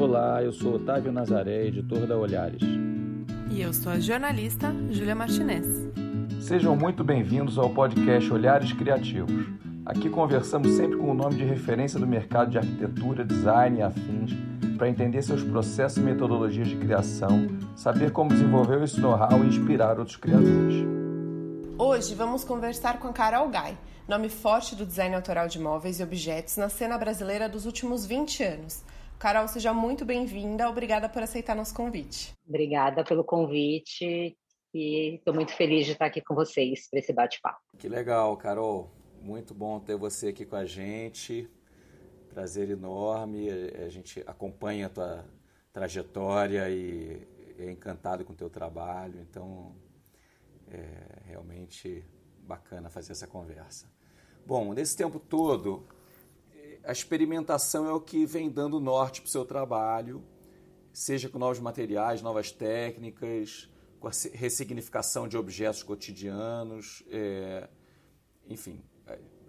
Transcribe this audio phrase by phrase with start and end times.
[0.00, 2.62] Olá, eu sou Otávio Nazaré, editor da Olhares.
[3.50, 5.66] E eu sou a jornalista Júlia Martinez.
[6.40, 9.44] Sejam muito bem-vindos ao podcast Olhares Criativos.
[9.84, 14.32] Aqui conversamos sempre com o nome de referência do mercado de arquitetura, design e afins
[14.78, 17.46] para entender seus processos e metodologias de criação,
[17.76, 20.82] saber como desenvolver esse know-how e inspirar outros criadores.
[21.76, 23.76] Hoje vamos conversar com a Carol Guy,
[24.08, 28.42] nome forte do design autoral de móveis e objetos na cena brasileira dos últimos 20
[28.44, 28.82] anos.
[29.20, 30.66] Carol, seja muito bem-vinda.
[30.70, 32.34] Obrigada por aceitar nosso convite.
[32.48, 34.34] Obrigada pelo convite
[34.72, 37.60] e estou muito feliz de estar aqui com vocês para esse bate-papo.
[37.76, 38.90] Que legal, Carol.
[39.20, 41.46] Muito bom ter você aqui com a gente.
[42.30, 43.50] Prazer enorme.
[43.50, 45.24] A gente acompanha a tua
[45.70, 47.28] trajetória e
[47.58, 49.20] é encantado com o teu trabalho.
[49.20, 49.76] Então,
[50.70, 52.02] é realmente
[52.38, 53.86] bacana fazer essa conversa.
[54.46, 55.86] Bom, nesse tempo todo,
[56.84, 60.24] a experimentação é o que vem dando norte para o seu trabalho,
[60.92, 67.68] seja com novos materiais, novas técnicas, com a ressignificação de objetos cotidianos, é,
[68.48, 68.82] enfim,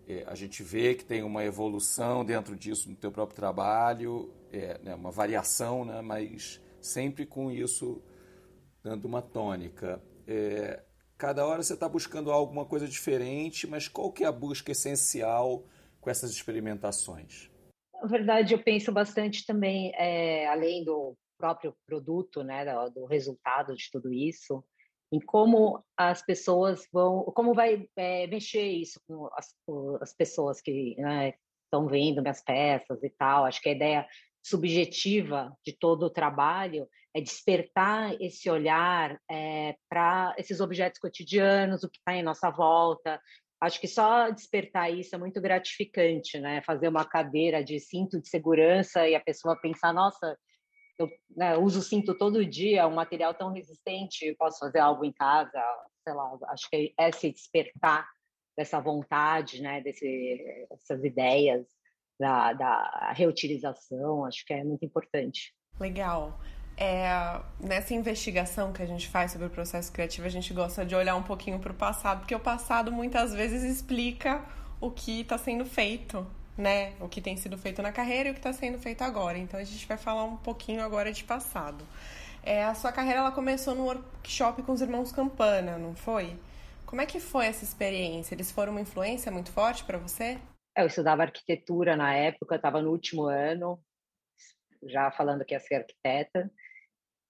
[0.07, 4.77] é, a gente vê que tem uma evolução dentro disso no teu próprio trabalho, é,
[4.83, 8.01] né, uma variação, né, mas sempre com isso
[8.83, 10.01] dando uma tônica.
[10.27, 10.83] É,
[11.17, 15.63] cada hora você está buscando alguma coisa diferente, mas qual que é a busca essencial
[16.01, 17.49] com essas experimentações?
[18.01, 23.89] Na verdade, eu penso bastante também, é, além do próprio produto, né, do, resultado de
[23.91, 24.63] tudo isso,
[25.11, 29.53] em como as pessoas vão, como vai é, mexer isso com as,
[30.01, 31.33] as pessoas que né,
[31.65, 33.45] estão vendo minhas peças e tal.
[33.45, 34.07] Acho que a ideia
[34.43, 41.89] subjetiva de todo o trabalho é despertar esse olhar é, para esses objetos cotidianos, o
[41.89, 43.21] que está em nossa volta,
[43.61, 46.63] acho que só despertar isso é muito gratificante, né?
[46.65, 50.35] Fazer uma cadeira de cinto de segurança e a pessoa pensar, nossa,
[50.97, 55.61] eu né, uso cinto todo dia, um material tão resistente, posso fazer algo em casa,
[56.03, 58.07] sei lá, acho que é esse despertar
[58.57, 61.65] dessa vontade, né, desse, essas ideias
[62.19, 65.53] da, da reutilização, acho que é muito importante.
[65.79, 66.39] Legal
[66.81, 70.95] é, nessa investigação que a gente faz sobre o processo criativo, a gente gosta de
[70.95, 74.43] olhar um pouquinho para o passado, porque o passado muitas vezes explica
[74.79, 76.25] o que está sendo feito,
[76.57, 76.93] né?
[76.99, 79.37] O que tem sido feito na carreira e o que está sendo feito agora.
[79.37, 81.85] Então a gente vai falar um pouquinho agora de passado.
[82.41, 86.35] É, a sua carreira ela começou no workshop com os irmãos Campana, não foi?
[86.87, 88.33] Como é que foi essa experiência?
[88.33, 90.39] Eles foram uma influência muito forte para você?
[90.75, 93.79] Eu estudava arquitetura na época, estava no último ano,
[94.87, 96.51] já falando que ia ser arquiteta.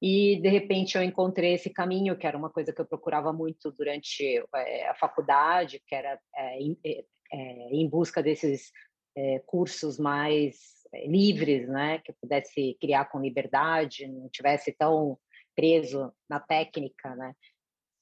[0.01, 3.71] E, de repente, eu encontrei esse caminho, que era uma coisa que eu procurava muito
[3.71, 7.05] durante é, a faculdade, que era é, em, é,
[7.71, 8.71] em, busca desses
[9.45, 10.55] cursos mais
[11.05, 11.99] livres, né?
[11.99, 15.19] Que eu pudesse criar com liberdade, não tivesse tão
[15.53, 17.35] preso na técnica, né?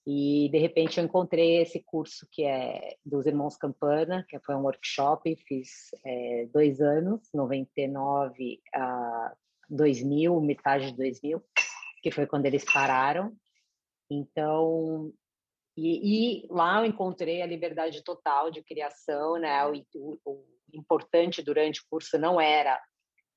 [0.08, 4.62] E, de repente, eu encontrei esse curso que é dos Irmãos Campana, que foi um
[4.62, 9.34] workshop, fiz é, dois anos, 99 a
[9.70, 11.44] 2000, metade de 2000
[12.02, 13.36] que foi quando eles pararam.
[14.10, 15.14] Então,
[15.78, 19.66] e, e, lá eu encontrei a liberdade total de criação, né?
[19.66, 22.80] O, o, o, importante durante o curso não era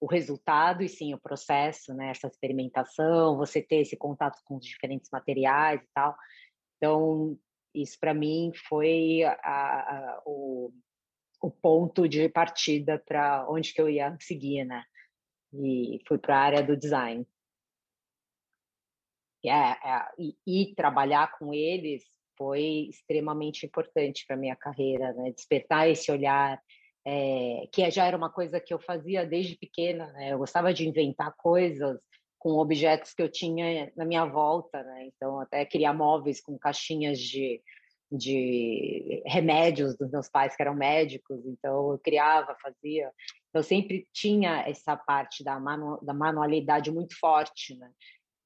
[0.01, 2.11] o resultado, e sim o processo, né?
[2.11, 6.17] Essa experimentação, você ter esse contato com os diferentes materiais e tal.
[6.77, 7.39] Então,
[7.75, 10.73] isso para mim foi a, a, o,
[11.41, 14.85] o ponto de partida para onde que eu ia seguir, né?
[15.55, 17.27] E fui para a área do design
[19.49, 22.03] é, é, e, e, trabalhar com eles
[22.37, 25.33] foi extremamente importante para minha carreira, né?
[25.33, 26.61] Despertar esse olhar,
[27.05, 30.33] é, que já era uma coisa que eu fazia desde pequena, né?
[30.33, 32.01] Eu gostava de inventar coisas
[32.39, 35.07] com objetos que eu tinha na minha volta, né?
[35.07, 37.63] Então, até criar móveis com caixinhas de,
[38.11, 43.11] de remédios dos meus pais que eram médicos, então eu criava, fazia.
[43.55, 47.91] Eu sempre tinha essa parte da, manu, da manualidade muito forte, né?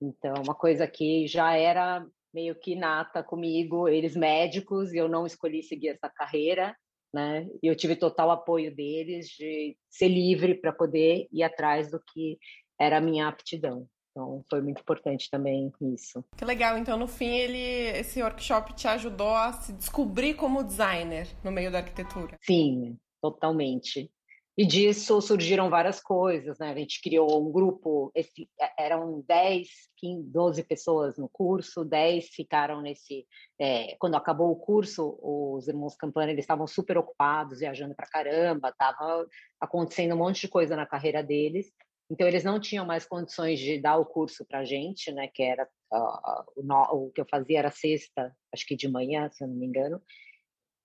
[0.00, 5.24] Então, uma coisa que já era meio que nata comigo, eles médicos, e eu não
[5.26, 6.76] escolhi seguir essa carreira,
[7.12, 7.48] né?
[7.62, 12.38] E eu tive total apoio deles de ser livre para poder ir atrás do que
[12.78, 13.88] era a minha aptidão.
[14.10, 16.24] Então, foi muito importante também isso.
[16.36, 16.78] Que legal.
[16.78, 17.58] Então, no fim, ele,
[17.98, 22.36] esse workshop te ajudou a se descobrir como designer no meio da arquitetura.
[22.42, 24.10] Sim, totalmente.
[24.58, 26.70] E disso surgiram várias coisas, né?
[26.70, 29.68] A gente criou um grupo, esse, é, eram 10,
[29.98, 33.26] 15, 12 pessoas no curso, 10 ficaram nesse...
[33.60, 38.70] É, quando acabou o curso, os irmãos Campana, eles estavam super ocupados, viajando para caramba,
[38.70, 39.26] estava
[39.60, 41.70] acontecendo um monte de coisa na carreira deles,
[42.10, 45.28] Então, eles não tinham mais condições de dar o curso para a gente, né?
[45.28, 49.44] Que era uh, o, o, que eu fazia era sexta, acho que de manhã, se
[49.44, 50.00] eu não me engano.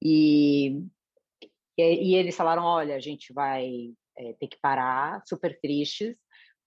[0.04, 0.84] E,
[1.82, 6.16] e, eles falaram: olha, a gente vai é, ter que parar, super tristes,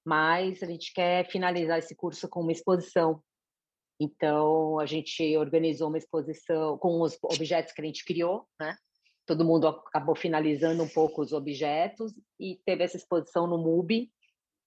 [0.04, 3.22] mas a gente quer finalizar esse curso com uma exposição.
[4.00, 8.76] Então, a gente organizou uma exposição com os objetos que a gente criou, né?
[9.26, 14.10] Todo mundo acabou finalizando um pouco os objetos e teve essa exposição no MUBI,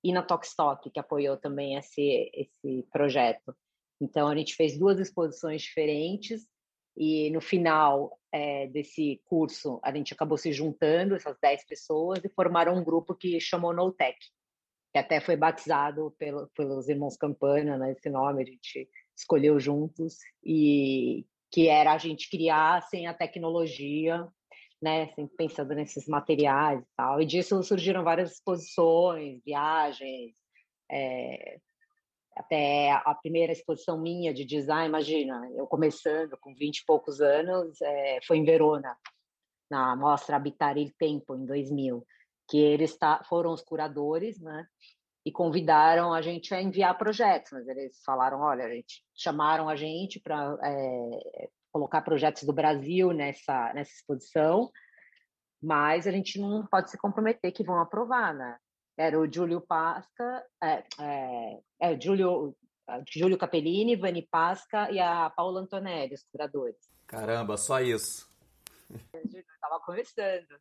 [0.04, 3.56] e na Tokstok, que apoiou também esse, esse projeto.
[4.00, 6.48] Então, a gente fez duas exposições diferentes
[6.98, 12.30] e no final é, desse curso, a gente acabou se juntando, essas 10 pessoas, e
[12.30, 14.18] formaram um grupo que chamou NoTech,
[14.92, 20.18] que até foi batizado pelo, pelos irmãos Campana, né, esse nome a gente escolheu juntos,
[20.44, 24.28] e que era a gente criar sem a tecnologia
[24.82, 27.22] né, sempre pensando nesses materiais e tal.
[27.22, 30.36] E disso surgiram várias exposições, viagens,
[30.90, 31.60] é,
[32.38, 37.82] até a primeira exposição minha de design, imagina, eu começando com 20 e poucos anos,
[37.82, 38.96] é, foi em Verona,
[39.70, 42.06] na mostra Habitar il Tempo, em 2000,
[42.50, 44.66] que eles tá, foram os curadores, né,
[45.26, 49.76] e convidaram a gente a enviar projetos, mas eles falaram, olha, a gente chamaram a
[49.76, 54.72] gente para é, colocar projetos do Brasil nessa, nessa exposição,
[55.62, 58.58] mas a gente não pode se comprometer que vão aprovar, né?
[58.98, 62.56] Era o Júlio Pasca, é, é, é Júlio,
[63.08, 66.90] Júlio Capellini, Vani Pasca e a Paula Antonelli, os curadores.
[67.06, 68.28] Caramba, só isso.
[69.14, 70.60] Eu estava conversando.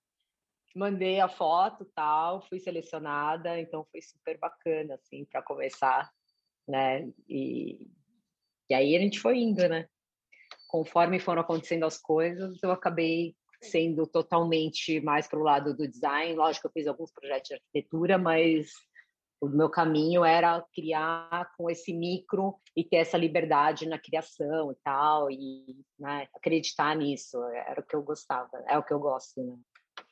[0.75, 6.13] Mandei a foto tal, fui selecionada, então foi super bacana, assim, para começar,
[6.69, 7.11] né?
[7.27, 7.89] E,
[8.69, 9.89] e aí a gente foi indo, né?
[10.67, 16.35] conforme foram acontecendo as coisas, eu acabei sendo totalmente mais para o lado do design.
[16.35, 18.71] Lógico eu fiz alguns projetos de arquitetura, mas
[19.41, 24.77] o meu caminho era criar com esse micro e ter essa liberdade na criação e
[24.83, 27.43] tal, e né, acreditar nisso.
[27.45, 29.43] Era o que eu gostava, é o que eu gosto.
[29.43, 29.57] Né?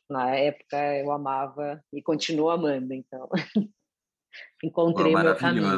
[0.08, 3.28] Na época eu amava e continuo amando, então
[4.62, 5.76] encontrei meu caminho.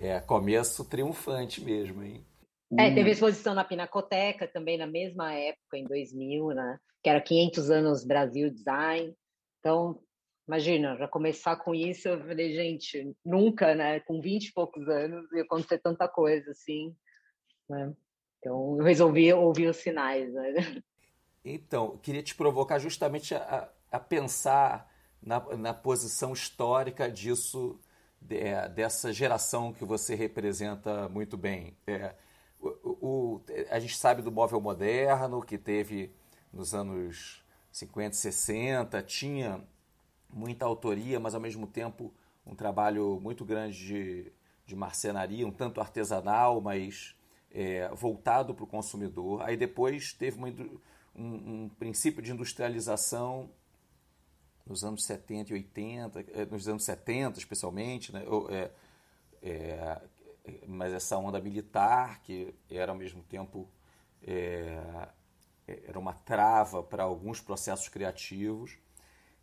[0.00, 2.24] É, começo triunfante mesmo, hein?
[2.78, 6.78] É, teve exposição na Pinacoteca também na mesma época, em 2000, né?
[7.08, 9.16] Que era 500 anos Brasil Design.
[9.60, 9.98] Então,
[10.46, 14.00] imagina, já começar com isso, eu falei, gente, nunca, né?
[14.00, 16.94] Com 20 e poucos anos ia acontecer tanta coisa assim,
[17.66, 17.94] né?
[18.38, 20.82] Então, eu resolvi ouvir os sinais, né?
[21.42, 27.80] Então, queria te provocar justamente a, a pensar na, na posição histórica disso,
[28.20, 28.38] de,
[28.74, 31.74] dessa geração que você representa muito bem.
[31.86, 32.14] É,
[32.60, 32.68] o,
[33.00, 36.12] o, a gente sabe do móvel moderno, que teve
[36.52, 37.42] nos anos
[37.72, 39.62] 50, 60, tinha
[40.30, 42.12] muita autoria, mas ao mesmo tempo
[42.46, 44.32] um trabalho muito grande de,
[44.66, 47.14] de marcenaria, um tanto artesanal, mas
[47.50, 49.42] é, voltado para o consumidor.
[49.42, 50.48] Aí depois teve uma,
[51.14, 53.50] um, um, princípio de industrialização
[54.66, 58.24] nos anos 70 e 80, é, nos anos 70 especialmente, né?
[58.50, 58.70] É,
[59.42, 60.02] é,
[60.66, 63.68] mas essa onda militar, que era ao mesmo tempo
[64.22, 65.08] é,
[65.86, 68.78] era uma trava para alguns processos criativos.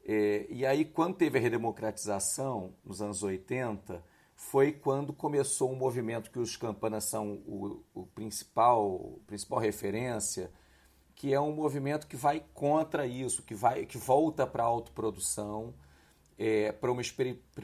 [0.04, 4.04] É, e aí, quando teve a redemocratização, nos anos 80,
[4.36, 10.52] foi quando começou um movimento que os campanas são o, o principal, principal referência,
[11.16, 15.74] que é um movimento que vai contra isso, que, vai, que volta para a autoprodução,
[16.38, 17.02] é, para uma,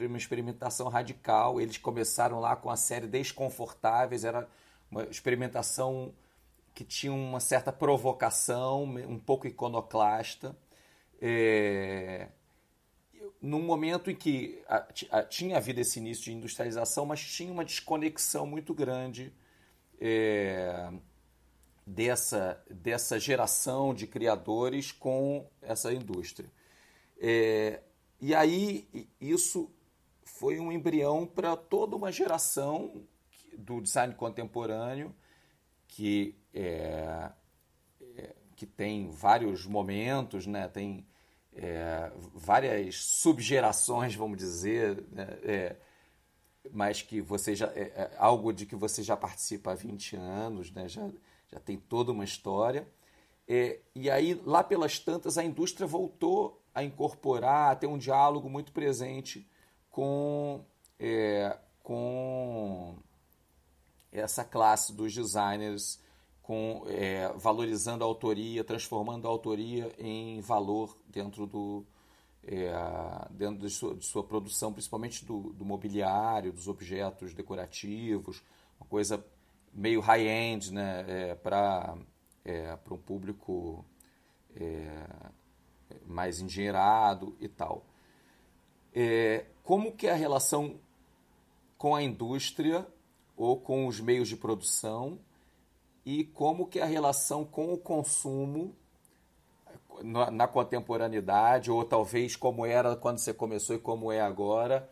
[0.08, 1.60] uma, experimentação radical.
[1.60, 4.48] Eles começaram lá com a série Desconfortáveis, era
[4.90, 6.14] uma experimentação
[6.74, 10.56] que tinha uma certa provocação, um pouco iconoclasta.
[11.20, 12.28] É,
[13.40, 17.64] num momento em que a, a, tinha havido esse início de industrialização, mas tinha uma
[17.64, 19.32] desconexão muito grande
[20.00, 20.90] é,
[21.86, 26.50] dessa, dessa geração de criadores com essa indústria.
[27.18, 27.80] É,
[28.20, 29.70] e aí isso
[30.24, 33.04] foi um embrião para toda uma geração
[33.56, 35.14] do design contemporâneo
[35.92, 37.30] que é,
[38.16, 40.66] é, que tem vários momentos, né?
[40.66, 41.06] tem
[41.54, 45.38] é, várias subgerações, vamos dizer, né?
[45.42, 45.76] É,
[46.72, 50.72] mas que você já é, é, algo de que você já participa há 20 anos,
[50.72, 50.88] né?
[50.88, 51.10] já,
[51.48, 52.88] já tem toda uma história.
[53.46, 58.48] É, e aí, lá pelas tantas, a indústria voltou a incorporar, a ter um diálogo
[58.48, 59.46] muito presente
[59.90, 60.64] com,
[61.82, 62.96] com
[64.12, 65.98] essa classe dos designers,
[66.42, 71.86] com, é, valorizando a autoria, transformando a autoria em valor dentro do,
[72.44, 72.72] é,
[73.30, 78.42] dentro de sua, de sua, produção, principalmente do, do, mobiliário, dos objetos decorativos,
[78.78, 79.24] uma coisa
[79.72, 81.96] meio high-end né, é, para
[82.44, 83.84] é, um público
[84.54, 85.06] é,
[86.04, 87.86] mais engenheirado e tal.
[88.94, 90.78] É, como que é a relação
[91.78, 92.86] com a indústria
[93.42, 95.18] ou com os meios de produção
[96.06, 98.76] e como que é a relação com o consumo
[100.00, 104.88] na, na contemporaneidade ou talvez como era quando você começou e como é agora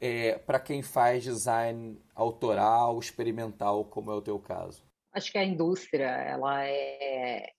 [0.00, 4.82] é, para quem faz design autoral, experimental, como é o teu caso?
[5.12, 7.52] Acho que a indústria ela é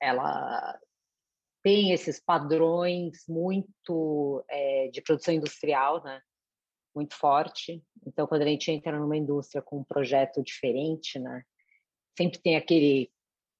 [0.00, 0.78] ela
[1.62, 6.20] tem esses padrões muito é, de produção industrial, né?
[6.94, 7.82] Muito forte.
[8.06, 11.42] Então, quando a gente entra numa indústria com um projeto diferente, né?
[12.16, 13.10] Sempre tem aquele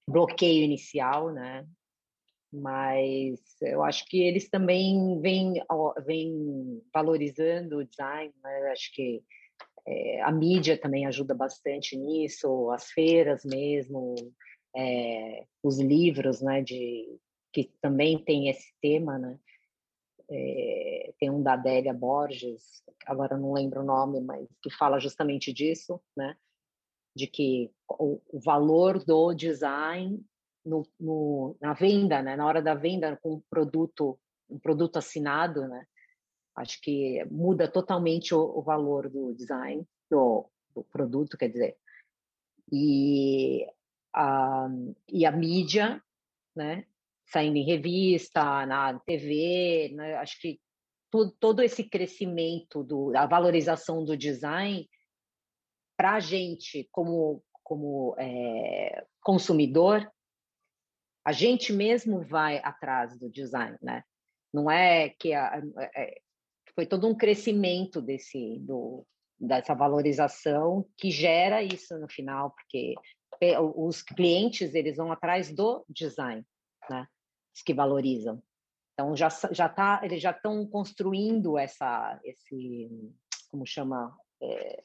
[0.08, 1.66] bloqueio inicial, né?
[2.52, 5.54] Mas eu acho que eles também vêm,
[6.06, 8.70] vêm valorizando o design, né?
[8.70, 9.24] Acho que
[9.86, 14.14] é, a mídia também ajuda bastante nisso, as feiras mesmo,
[14.74, 17.18] é, os livros, né, de,
[17.52, 19.38] que também tem esse tema, né?
[20.30, 25.52] É, tem um da Adélia Borges, agora não lembro o nome, mas que fala justamente
[25.52, 26.36] disso, né?
[27.14, 30.24] De que o, o valor do design
[30.64, 32.36] no, no, na venda, né?
[32.36, 35.86] Na hora da venda com um produto, um produto assinado, né?
[36.56, 41.76] Acho que muda totalmente o, o valor do design do, do, produto, quer dizer.
[42.72, 43.66] E
[44.12, 44.68] a,
[45.08, 46.02] e a mídia,
[46.54, 46.86] né?
[47.26, 50.16] Saindo em revista, na TV, né?
[50.16, 50.60] acho que
[51.10, 54.88] todo, todo esse crescimento do, da valorização do design
[55.96, 60.06] para a gente como como é, consumidor,
[61.24, 64.04] a gente mesmo vai atrás do design, né?
[64.52, 65.62] Não é que a,
[65.96, 66.20] é,
[66.74, 69.06] foi todo um crescimento desse do,
[69.40, 72.94] dessa valorização que gera isso no final, porque
[73.74, 76.44] os clientes eles vão atrás do design,
[76.88, 77.06] né?
[77.54, 78.42] Os que valorizam.
[78.92, 82.90] Então já já tá, eles já estão construindo essa esse
[83.50, 84.82] como chama é,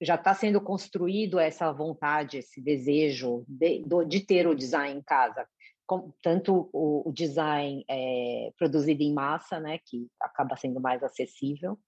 [0.00, 5.48] já está sendo construído essa vontade, esse desejo de, de ter o design em casa,
[5.86, 11.78] Com, tanto o, o design é, produzido em massa, né, que acaba sendo mais acessível,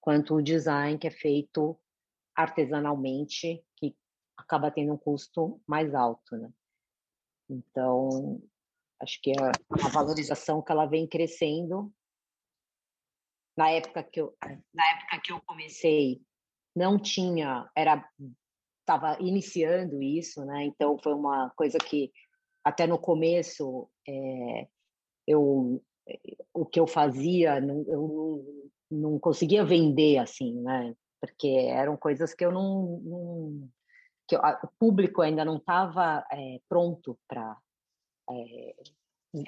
[0.00, 1.78] quanto o design que é feito
[2.36, 3.96] artesanalmente, que
[4.36, 6.50] acaba tendo um custo mais alto, né?
[7.48, 8.42] Então,
[9.00, 9.34] acho que é
[9.80, 11.92] uma valorização que ela vem crescendo.
[13.56, 14.36] Na época que eu,
[14.72, 16.20] na época que eu comecei,
[16.74, 18.04] não tinha, era
[18.80, 20.64] estava iniciando isso, né?
[20.64, 22.12] Então foi uma coisa que
[22.62, 24.68] até no começo é,
[25.26, 25.82] eu
[26.52, 28.44] o que eu fazia não, eu
[28.90, 30.94] não, não conseguia vender assim, né?
[31.20, 33.70] Porque eram coisas que eu não, não
[34.28, 37.56] que o público ainda não estava é, pronto para
[38.30, 38.74] é,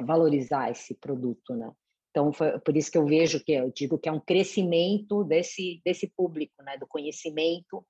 [0.02, 1.72] valorizar esse produto, né?
[2.10, 5.82] Então, foi por isso que eu vejo que eu digo que é um crescimento desse,
[5.84, 7.86] desse público, né, do conhecimento,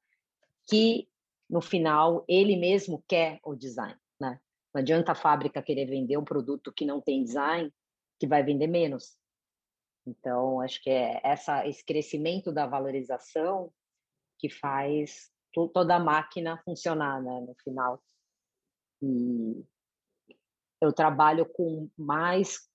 [0.68, 1.08] que
[1.48, 3.96] no final ele mesmo quer o design.
[4.20, 4.40] Né?
[4.74, 7.72] Não adianta a fábrica querer vender um produto que não tem design,
[8.18, 9.16] que vai vender menos.
[10.04, 13.72] Então, acho que é essa, esse crescimento da valorização
[14.40, 15.30] que faz
[15.72, 18.02] toda a máquina funcionar né, no final.
[19.00, 19.64] E
[20.80, 22.68] eu trabalho com mais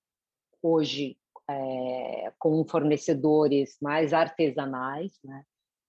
[0.62, 1.16] hoje
[1.48, 5.44] é, com fornecedores mais artesanais, né?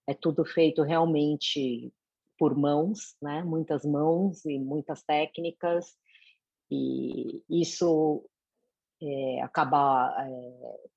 [0.07, 1.93] É tudo feito realmente
[2.37, 3.43] por mãos, né?
[3.43, 5.95] Muitas mãos e muitas técnicas
[6.69, 8.25] e isso
[9.01, 10.93] é, acaba é,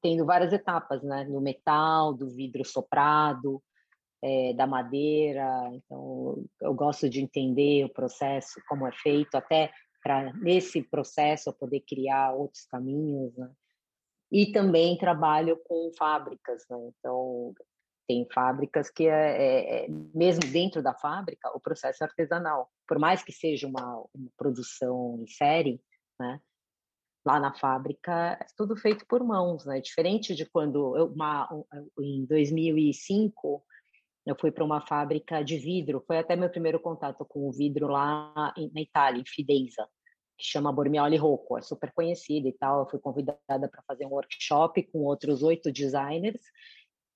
[0.00, 1.24] tendo várias etapas, né?
[1.24, 3.62] No metal, do vidro soprado,
[4.22, 5.70] é, da madeira.
[5.72, 9.70] Então, eu gosto de entender o processo, como é feito, até
[10.02, 13.50] para nesse processo eu poder criar outros caminhos, né?
[14.30, 16.76] E também trabalho com fábricas, né?
[16.98, 17.54] Então
[18.06, 22.98] tem fábricas que é, é, é, mesmo dentro da fábrica o processo é artesanal, por
[22.98, 25.80] mais que seja uma, uma produção em série,
[26.18, 26.40] né?
[27.26, 29.80] Lá na fábrica é tudo feito por mãos, né?
[29.80, 31.48] Diferente de quando eu, uma,
[32.00, 33.62] em 2005
[34.30, 37.88] eu fui para uma fábrica de vidro, foi até meu primeiro contato com o vidro
[37.88, 39.88] lá na Itália, em Fidenza,
[40.36, 42.80] que chama Bormioli Rocco, é super conhecida e tal.
[42.80, 46.40] Eu fui convidada para fazer um workshop com outros oito designers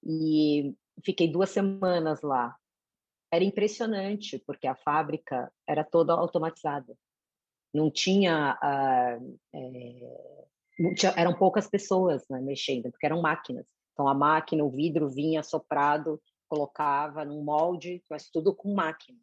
[0.04, 2.57] e fiquei duas semanas lá.
[3.33, 6.95] Era impressionante, porque a fábrica era toda automatizada.
[7.73, 10.38] não tinha, uh, é,
[10.78, 13.66] não tinha, eram poucas pessoas né, mexendo, porque eram máquinas.
[13.92, 16.21] Então a máquina, o vidro vinha soprado,
[16.52, 19.18] colocava num molde, mas tudo com máquina.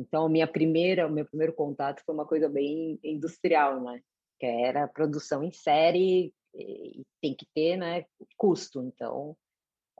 [0.00, 4.00] Então minha primeira, o meu primeiro contato foi uma coisa bem industrial, né?
[4.40, 8.06] Que era produção em série, e tem que ter, né,
[8.38, 8.82] custo.
[8.82, 9.36] Então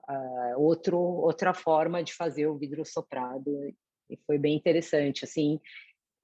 [0.09, 3.51] uh, outro outra forma de fazer o vidro soprado
[4.09, 5.61] e foi bem interessante, assim,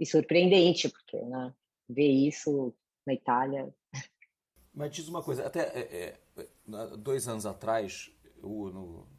[0.00, 1.52] e surpreendente, porque né,
[1.86, 2.74] ver isso
[3.06, 3.74] na Itália.
[4.72, 9.17] Mas diz uma coisa, até é, é, dois anos atrás, eu, no,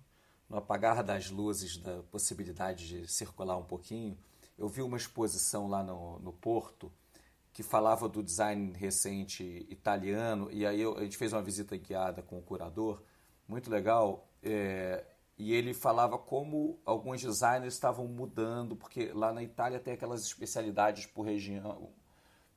[0.50, 4.18] no apagar das luzes da possibilidade de circular um pouquinho,
[4.58, 6.91] eu vi uma exposição lá no, no Porto
[7.53, 12.22] que falava do design recente italiano, e aí eu, a gente fez uma visita guiada
[12.22, 13.01] com o curador,
[13.48, 15.03] muito legal, é,
[15.38, 21.06] e ele falava como alguns designers estavam mudando, porque lá na Itália tem aquelas especialidades
[21.06, 21.89] por região.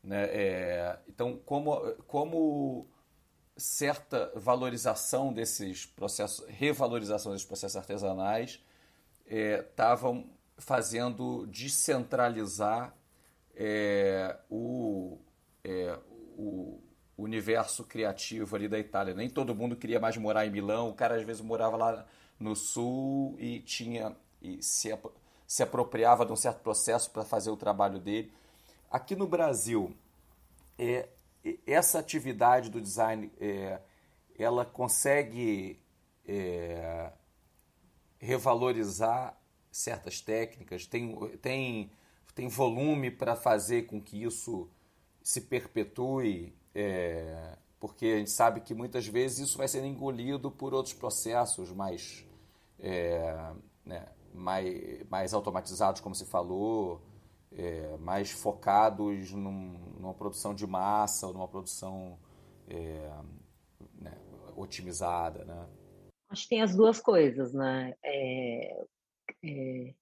[0.02, 0.24] Né?
[0.24, 2.88] É, então, como, como
[3.56, 8.60] certa valorização desses processos, revalorização desses processos artesanais,
[9.26, 12.94] estavam é, fazendo descentralizar
[13.54, 15.18] é, o,
[15.64, 15.98] é,
[16.36, 16.80] o
[17.16, 19.14] universo criativo ali da Itália.
[19.14, 22.06] Nem todo mundo queria mais morar em Milão, o cara às vezes morava lá
[22.38, 24.90] no sul e tinha e se,
[25.46, 28.32] se apropriava de um certo processo para fazer o trabalho dele.
[28.90, 29.94] Aqui no Brasil,
[30.78, 31.08] é,
[31.66, 33.80] essa atividade do design, é,
[34.38, 35.80] ela consegue
[36.26, 37.12] é,
[38.18, 39.38] revalorizar
[39.70, 41.90] certas técnicas, tem, tem,
[42.34, 44.68] tem volume para fazer com que isso
[45.22, 50.74] se perpetue, é, porque a gente sabe que muitas vezes isso vai ser engolido por
[50.74, 52.24] outros processos mais
[52.78, 53.52] é,
[53.84, 57.00] né, mais, mais automatizados, como se falou,
[57.56, 62.18] é, mais focados num, numa produção de massa ou numa produção
[62.68, 63.10] é,
[64.00, 64.16] né,
[64.56, 65.68] otimizada, né?
[66.28, 67.94] Acho que tem as duas coisas, né?
[68.02, 68.84] É,
[69.44, 69.94] é,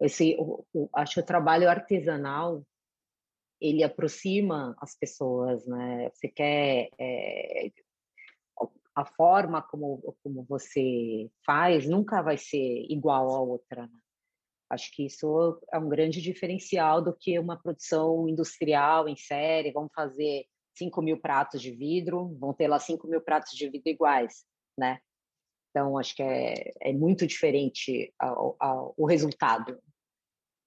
[0.00, 2.64] esse, o, o, acho que o trabalho artesanal
[3.60, 6.10] ele aproxima as pessoas, né?
[6.10, 7.70] Você quer é,
[8.94, 13.86] a forma como, como você faz nunca vai ser igual à outra.
[13.86, 13.98] Né?
[14.70, 19.72] Acho que isso é um grande diferencial do que uma produção industrial em série.
[19.72, 20.44] Vamos fazer
[20.76, 24.44] 5 mil pratos de vidro, vão ter lá 5 mil pratos de vidro iguais,
[24.78, 25.00] né?
[25.70, 29.78] Então, acho que é, é muito diferente ao, ao, o resultado.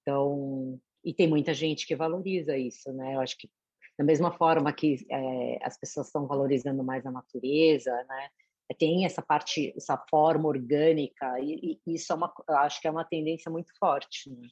[0.02, 3.16] Então, e tem muita gente que valoriza isso, né?
[3.16, 3.50] Eu acho que
[3.98, 8.30] da mesma forma que é, as pessoas estão valorizando mais a natureza, né?
[8.78, 13.06] Tem essa parte, essa forma orgânica e, e isso é uma, acho que é uma
[13.06, 14.47] tendência muito forte, né?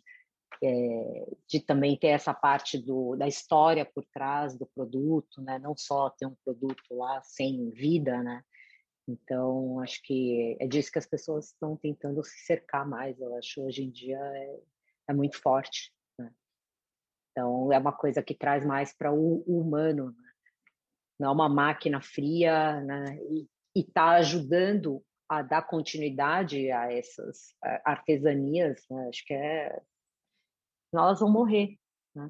[0.63, 5.57] é, de também ter essa parte do, da história por trás do produto, né?
[5.57, 8.43] Não só ter um produto lá sem vida, né?
[9.07, 13.19] Então, acho que é disso que as pessoas estão tentando se cercar mais.
[13.19, 14.59] Eu acho hoje em dia é,
[15.09, 15.91] é muito forte.
[17.31, 20.31] Então, é uma coisa que traz mais para o, humano, né?
[21.17, 23.17] não é uma máquina fria, né?
[23.29, 27.55] e está ajudando a dar continuidade a essas
[27.85, 28.85] artesanias.
[28.89, 29.07] Né?
[29.07, 29.81] Acho que é.
[30.93, 31.77] Elas vão morrer.
[32.13, 32.29] Né?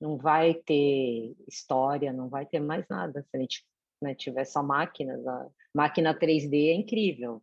[0.00, 3.22] Não vai ter história, não vai ter mais nada.
[3.22, 3.64] Se a gente
[4.02, 7.40] né, tiver só máquinas, a máquina 3D é incrível,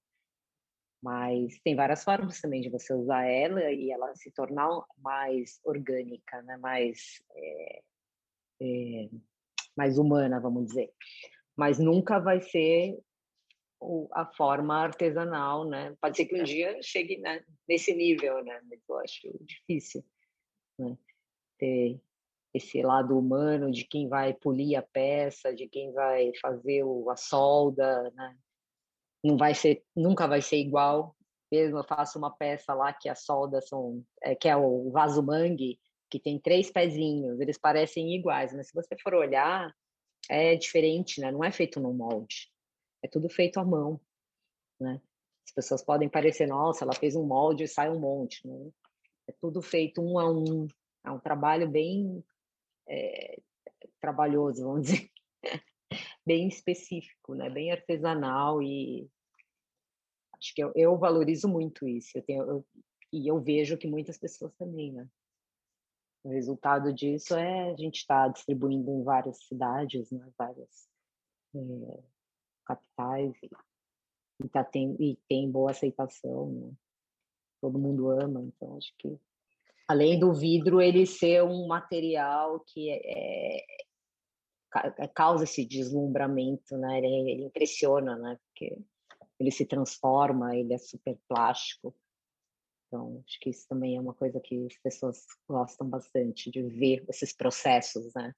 [1.02, 6.42] mas tem várias formas também de você usar ela e ela se tornar mais orgânica,
[6.42, 6.58] né?
[6.58, 7.82] mais, é,
[8.62, 9.10] é,
[9.78, 10.92] mais humana, vamos dizer.
[11.56, 13.00] Mas nunca vai ser
[14.12, 15.96] a forma artesanal, né?
[16.02, 18.60] Pode ser que um dia chegue né, nesse nível, né?
[18.70, 20.04] Mas eu acho difícil
[20.78, 20.98] né?
[21.58, 22.00] ter
[22.54, 27.16] esse lado humano de quem vai polir a peça, de quem vai fazer o, a
[27.16, 28.38] solda, né?
[29.24, 31.16] não vai ser, nunca vai ser igual.
[31.52, 35.24] Mesmo eu faço uma peça lá que as soldas são, é, que é o vaso
[35.24, 39.72] mangue, que tem três pezinhos, eles parecem iguais, mas se você for olhar,
[40.30, 41.32] é diferente, né?
[41.32, 42.52] Não é feito no molde,
[43.04, 44.00] é tudo feito à mão,
[44.80, 45.02] né?
[45.46, 48.72] As pessoas podem parecer, nossa, ela fez um molde e sai um monte, né?
[49.28, 50.68] É tudo feito um a um,
[51.04, 52.24] é um trabalho bem
[52.88, 53.40] é,
[54.00, 55.12] trabalhoso, vamos dizer
[56.26, 57.50] bem específico, né?
[57.50, 59.10] Bem artesanal e
[60.34, 62.16] acho que eu, eu valorizo muito isso.
[62.16, 62.66] Eu tenho, eu,
[63.12, 65.10] e eu vejo que muitas pessoas também, né?
[66.24, 70.30] O resultado disso é a gente estar tá distribuindo em várias cidades, né?
[70.38, 70.88] Várias
[71.56, 72.04] é,
[72.70, 73.50] capitais e,
[74.44, 76.72] e, tá tem, e tem boa aceitação, né?
[77.62, 79.20] Todo mundo ama, então acho que
[79.88, 83.58] além do vidro ele ser um material que é,
[85.00, 87.00] é, causa esse deslumbramento, né?
[87.00, 88.38] Ele, ele, impressiona, né?
[88.46, 88.78] Porque
[89.40, 91.96] ele se transforma, ele é super plástico.
[92.88, 97.04] Então, acho que isso também é uma coisa que as pessoas gostam bastante de ver
[97.10, 98.34] esses processos, né?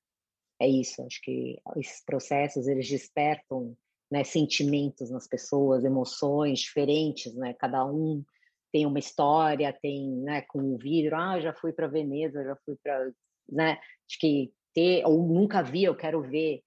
[0.60, 3.76] É isso, acho que esses processos eles despertam
[4.12, 7.54] né, sentimentos nas pessoas, emoções diferentes, né?
[7.54, 8.24] Cada um
[8.72, 12.76] tem uma história, tem, né, com o vidro, ah, já fui para Veneza, já fui
[12.84, 13.12] para,
[13.50, 13.80] né?
[14.08, 16.62] Acho que ter ou nunca vi, eu quero ver.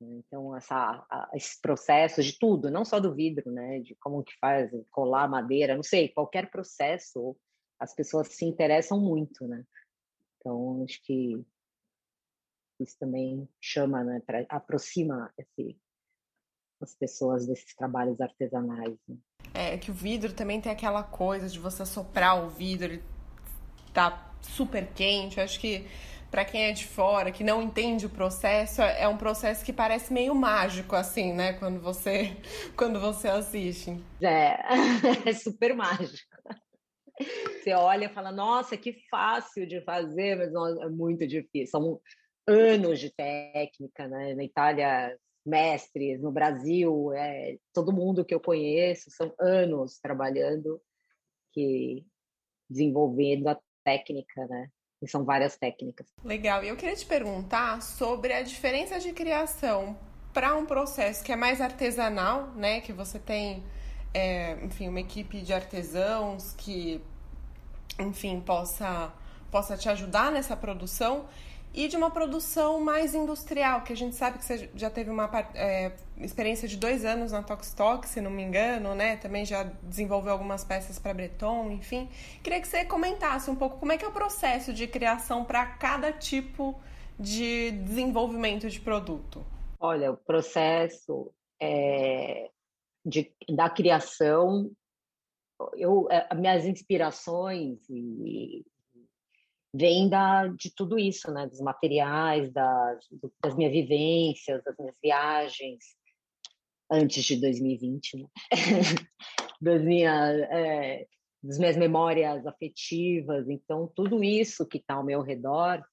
[0.00, 3.80] Então, essa, esse processo de tudo, não só do vidro, né?
[3.80, 7.36] De como que faz, colar madeira, não sei, qualquer processo,
[7.78, 9.64] as pessoas se interessam muito, né?
[10.38, 11.44] Então, acho que
[12.80, 14.20] isso também chama, né?
[14.24, 15.76] Pra, aproxima esse,
[16.80, 18.96] as pessoas desses trabalhos artesanais.
[19.08, 19.16] Né?
[19.54, 23.02] É que o vidro também tem aquela coisa de você soprar o vidro, ele
[23.92, 25.38] tá super quente.
[25.38, 25.86] Eu acho que
[26.30, 30.12] para quem é de fora, que não entende o processo, é um processo que parece
[30.12, 31.54] meio mágico, assim, né?
[31.54, 32.36] Quando você,
[32.76, 33.98] quando você assiste.
[34.20, 34.58] É,
[35.28, 36.28] é super mágico.
[37.18, 41.66] Você olha e fala, nossa, que fácil de fazer, mas não, é muito difícil.
[41.66, 42.00] São
[42.46, 44.34] anos de técnica, né?
[44.34, 50.80] Na Itália, mestres, no Brasil, é, todo mundo que eu conheço, são anos trabalhando,
[51.52, 52.04] que
[52.68, 54.68] desenvolvendo a técnica, né?
[55.00, 56.06] E são várias técnicas.
[56.24, 56.62] Legal.
[56.62, 59.96] E eu queria te perguntar sobre a diferença de criação
[60.32, 62.80] para um processo que é mais artesanal, né?
[62.80, 63.62] Que você tem,
[64.12, 67.00] é, enfim, uma equipe de artesãos que,
[67.98, 69.14] enfim, possa,
[69.50, 71.26] possa te ajudar nessa produção
[71.72, 75.30] e de uma produção mais industrial, que a gente sabe que você já teve uma
[75.54, 79.16] é, experiência de dois anos na Tokstok, se não me engano, né?
[79.16, 82.08] Também já desenvolveu algumas peças para Breton, enfim.
[82.42, 85.64] Queria que você comentasse um pouco como é que é o processo de criação para
[85.66, 86.78] cada tipo
[87.18, 89.44] de desenvolvimento de produto.
[89.80, 92.50] Olha, o processo é,
[93.04, 94.70] de, da criação,
[95.76, 98.64] eu, é, minhas inspirações e
[99.72, 101.46] vem da, de tudo isso, né?
[101.46, 103.04] Dos materiais, das,
[103.42, 105.84] das minhas vivências, das minhas viagens,
[106.90, 108.28] antes de 2020, né?
[109.60, 111.06] das, minhas, é,
[111.42, 113.48] das minhas memórias afetivas.
[113.48, 115.84] Então, tudo isso que está ao meu redor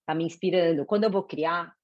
[0.00, 0.86] está me inspirando.
[0.86, 1.74] Quando eu vou criar,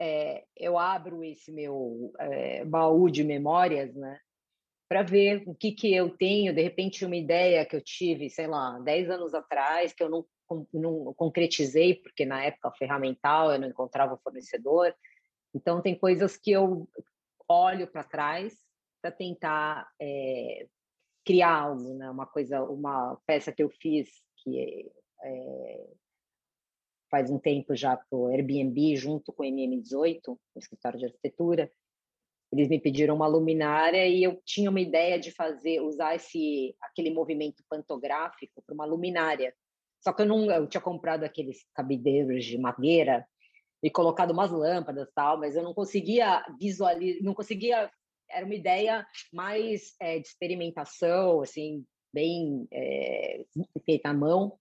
[0.00, 4.18] é, eu abro esse meu é, baú de memórias, né?
[4.88, 8.46] Para ver o que, que eu tenho, de repente, uma ideia que eu tive, sei
[8.46, 10.26] lá, 10 anos atrás, que eu não,
[10.72, 14.94] não concretizei, porque na época ferramental eu não encontrava fornecedor.
[15.54, 16.88] Então, tem coisas que eu
[17.46, 18.56] olho para trás
[19.00, 20.66] para tentar é,
[21.24, 22.10] criar algo, né?
[22.10, 24.90] Uma coisa, uma peça que eu fiz que
[25.22, 25.86] é,
[27.10, 31.70] faz um tempo já para o Airbnb, junto com o MM18, o escritório de arquitetura,
[32.52, 37.10] eles me pediram uma luminária e eu tinha uma ideia de fazer, usar esse aquele
[37.10, 39.54] movimento pantográfico para uma luminária.
[40.00, 43.26] Só que eu não, eu tinha comprado aqueles cabideiros de madeira
[43.82, 47.90] e colocado umas lâmpadas tal, mas eu não conseguia visualizar, não conseguia.
[48.30, 53.44] Era uma ideia mais é, de experimentação, assim, bem é,
[53.84, 54.58] feita à mão.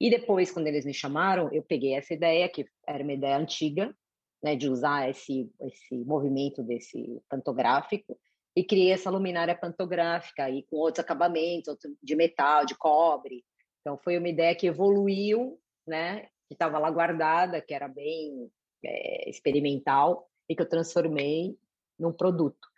[0.00, 3.94] E depois, quando eles me chamaram, eu peguei essa ideia, que era uma ideia antiga,
[4.42, 8.18] né, de usar esse, esse movimento desse pantográfico
[8.56, 13.44] e criei essa luminária pantográfica aí com outros acabamentos, de metal, de cobre.
[13.80, 18.50] Então foi uma ideia que evoluiu, né, que estava lá guardada, que era bem
[18.84, 21.56] é, experimental e que eu transformei
[21.98, 22.68] num produto.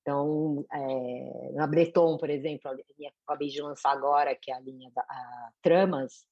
[0.00, 4.52] Então, é, na Breton, por exemplo, a linha que eu acabei de lançar agora, que
[4.52, 6.24] é a linha da a Tramas,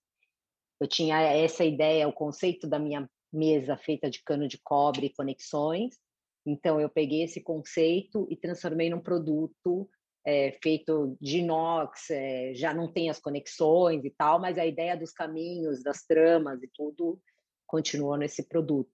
[0.81, 5.15] eu tinha essa ideia, o conceito da minha mesa feita de cano de cobre e
[5.15, 5.99] conexões.
[6.47, 9.89] Então, eu peguei esse conceito e transformei num produto
[10.27, 14.97] é, feito de inox, é, já não tem as conexões e tal, mas a ideia
[14.97, 17.21] dos caminhos, das tramas e tudo
[17.67, 18.91] continua nesse produto.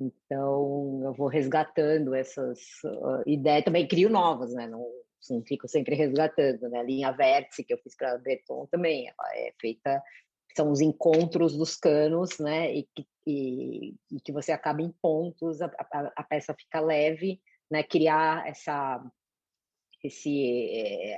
[0.00, 4.66] Então, eu vou resgatando essas uh, ideias, também crio novas, né?
[4.66, 4.84] Não,
[5.30, 6.80] não fico sempre resgatando, né?
[6.80, 10.02] A linha vértice que eu fiz para Breton também, ela é feita
[10.56, 12.72] são os encontros dos canos, né?
[12.74, 17.40] E que, e, e que você acaba em pontos, a, a, a, peça fica leve,
[17.70, 17.82] né?
[17.82, 19.02] Criar essa
[20.02, 21.16] esse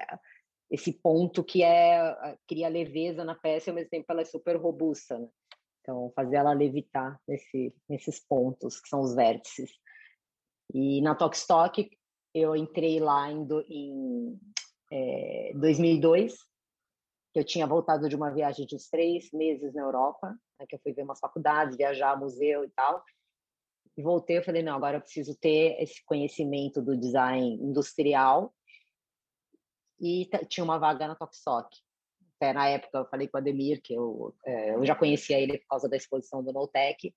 [0.71, 4.57] esse ponto que é cria leveza na peça e ao mesmo tempo ela é super
[4.57, 5.29] robusta, né?
[5.81, 9.71] Então fazer ela levitar nesse, nesses pontos que são os vértices.
[10.73, 11.91] E na Tokstok
[12.35, 14.41] eu entrei lá em, em
[14.91, 16.35] é, 2002
[17.35, 20.77] que eu tinha voltado de uma viagem de uns três meses na Europa, né, que
[20.77, 23.05] eu fui ver umas faculdades, viajar, museu e tal.
[23.97, 28.55] E voltei, eu falei, não, agora eu preciso ter esse conhecimento do design industrial.
[30.01, 31.77] E tinha uma vaga na Tokstok.
[32.37, 35.59] Até na época eu falei com o Ademir, que eu, é, eu já conhecia ele
[35.59, 37.13] por causa da exposição do Notec,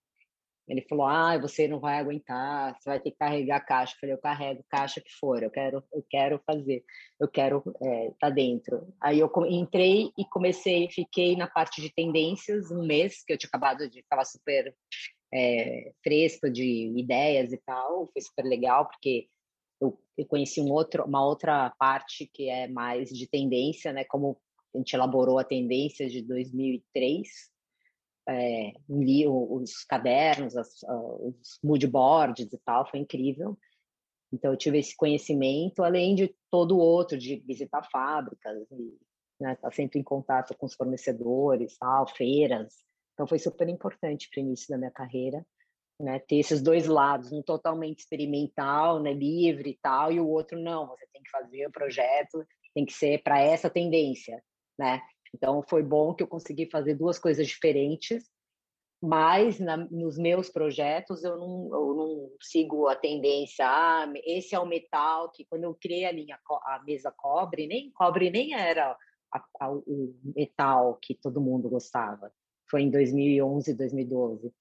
[0.68, 3.94] ele falou: Ah, você não vai aguentar, você vai ter que carregar caixa.
[3.96, 6.84] Eu falei: Eu carrego caixa que for, eu quero, eu quero fazer,
[7.20, 8.94] eu quero estar é, tá dentro.
[9.02, 13.48] Aí eu entrei e comecei, fiquei na parte de tendências um mês, que eu tinha
[13.48, 14.76] acabado de falar super
[15.34, 18.10] é, fresco de ideias e tal.
[18.12, 19.28] Foi super legal, porque
[19.80, 24.04] eu, eu conheci um outro, uma outra parte que é mais de tendência, né?
[24.04, 24.38] Como
[24.76, 27.56] a gente elaborou a tendência de 2003
[28.28, 33.58] é, li os cadernos, as, os mood boards e tal, foi incrível.
[34.32, 38.98] Então eu tive esse conhecimento, além de todo o outro, de visitar fábricas, e
[39.40, 42.74] né, estar tá sempre em contato com os fornecedores, tal, feiras.
[43.14, 45.46] Então foi super importante para o início da minha carreira,
[46.00, 50.60] né, ter esses dois lados, um totalmente experimental, né, livre e tal, e o outro
[50.60, 54.44] não, você tem que fazer o projeto, tem que ser para essa tendência,
[54.78, 55.02] né?
[55.38, 58.28] Então, foi bom que eu consegui fazer duas coisas diferentes,
[59.00, 64.60] mas na, nos meus projetos eu não, eu não sigo a tendência, ah, esse é
[64.60, 68.98] o metal que quando eu criei a linha a mesa cobre, nem cobre nem era
[69.32, 72.32] a, a, o metal que todo mundo gostava.
[72.68, 74.52] Foi em 2011, 2012.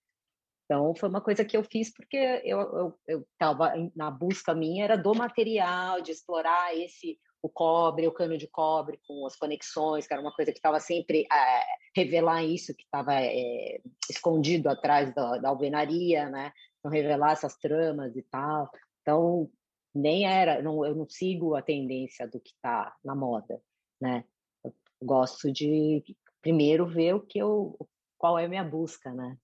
[0.66, 2.98] Então foi uma coisa que eu fiz porque eu
[3.33, 8.48] estava na busca minha era do material, de explorar esse o cobre, o cano de
[8.48, 11.62] cobre com as conexões, que era uma coisa que estava sempre é,
[11.94, 16.52] revelar isso que estava é, escondido atrás da, da alvenaria, né?
[16.79, 18.68] Então revelar essas tramas e tal.
[19.02, 19.48] Então
[19.94, 23.62] nem era, não, eu não sigo a tendência do que está na moda,
[24.00, 24.24] né?
[24.64, 26.02] Eu gosto de
[26.42, 27.79] primeiro ver o que eu,
[28.18, 29.38] qual é a minha busca, né?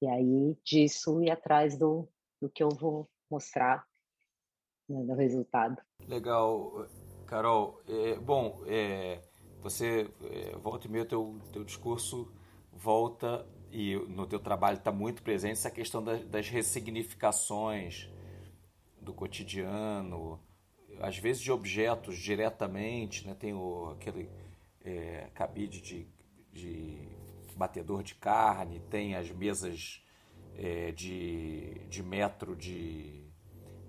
[0.00, 2.08] E aí disso ir atrás do,
[2.40, 3.86] do que eu vou mostrar
[4.88, 5.80] né, do resultado.
[6.06, 6.86] Legal,
[7.26, 7.80] Carol.
[7.88, 9.20] É, bom, é,
[9.60, 12.32] você é, volta e meia teu teu discurso
[12.72, 18.08] volta e no teu trabalho está muito presente essa questão das, das ressignificações
[19.00, 20.40] do cotidiano,
[21.00, 23.34] às vezes de objetos diretamente, né?
[23.34, 24.30] Tem o, aquele
[24.84, 26.06] é, cabide de,
[26.52, 27.08] de
[27.58, 30.02] batedor de carne, tem as mesas
[30.56, 33.26] é, de, de metro de,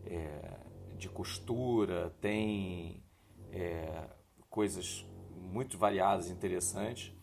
[0.05, 0.59] é,
[0.97, 3.03] de costura, tem
[3.51, 4.09] é,
[4.49, 5.05] coisas
[5.35, 7.13] muito variadas interessantes.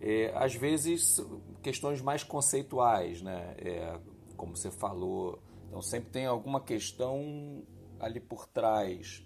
[0.00, 1.24] É, às vezes,
[1.62, 3.54] questões mais conceituais, né?
[3.58, 4.00] É,
[4.36, 5.40] como você falou.
[5.68, 7.64] Então, sempre tem alguma questão
[8.00, 9.24] ali por trás.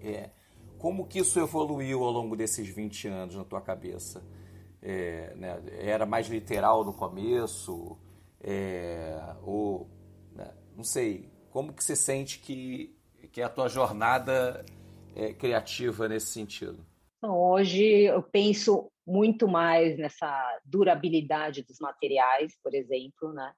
[0.00, 0.30] É,
[0.78, 4.22] como que isso evoluiu ao longo desses 20 anos na tua cabeça?
[4.82, 5.62] É, né?
[5.78, 7.96] Era mais literal no começo?
[8.40, 9.88] É, ou,
[10.32, 10.52] né?
[10.76, 12.96] não sei, como que você sente que,
[13.30, 14.64] que a tua jornada
[15.14, 16.84] é, criativa nesse sentido?
[17.22, 23.52] Hoje eu penso muito mais nessa durabilidade dos materiais, por exemplo, né?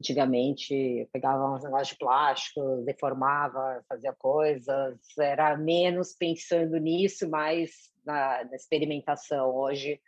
[0.00, 7.90] Antigamente eu pegava uns negócios de plástico, deformava, fazia coisas, era menos pensando nisso, mais
[8.04, 9.54] na, na experimentação.
[9.54, 10.00] Hoje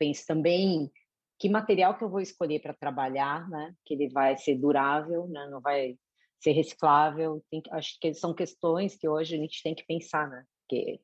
[0.00, 0.90] penso também
[1.38, 3.74] que material que eu vou escolher para trabalhar, né?
[3.84, 5.46] Que ele vai ser durável, né?
[5.50, 5.96] Não vai
[6.40, 7.44] ser reciclável.
[7.50, 10.44] Tem, acho que são questões que hoje a gente tem que pensar, né?
[10.62, 11.00] Porque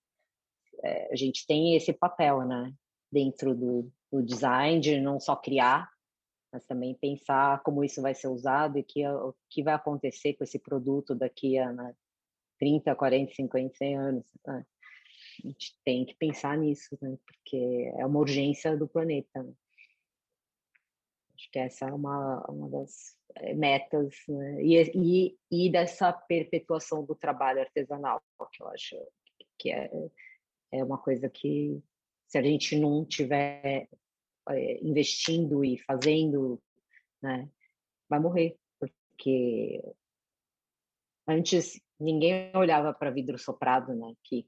[0.83, 2.73] é, a gente tem esse papel, né?
[3.13, 5.89] Dentro do, do, design, de não só criar,
[6.53, 10.45] mas também pensar como isso vai ser usado e que, o que vai acontecer com
[10.45, 11.95] esse produto daqui a né,
[12.59, 14.27] 30, 40, 50, 100 anos.
[14.47, 14.67] Né?
[15.45, 17.19] A gente tem que pensar nisso, né?
[17.27, 19.43] Porque é uma urgência do planeta.
[19.43, 19.53] Né?
[21.35, 24.63] Acho que essa é uma, uma das eh, metas, né?
[24.63, 28.23] e, e, e dessa perpetuação do trabalho artesanal,
[28.53, 28.97] que eu acho
[29.59, 29.91] que é,
[30.73, 31.83] é uma coisa que,
[32.27, 33.89] se a gente não tiver
[34.49, 36.63] é, investindo e fazendo,
[37.23, 37.51] né,
[38.09, 39.83] vai morrer, porque
[41.29, 44.47] antes ninguém olhava para vidro soprado, né, que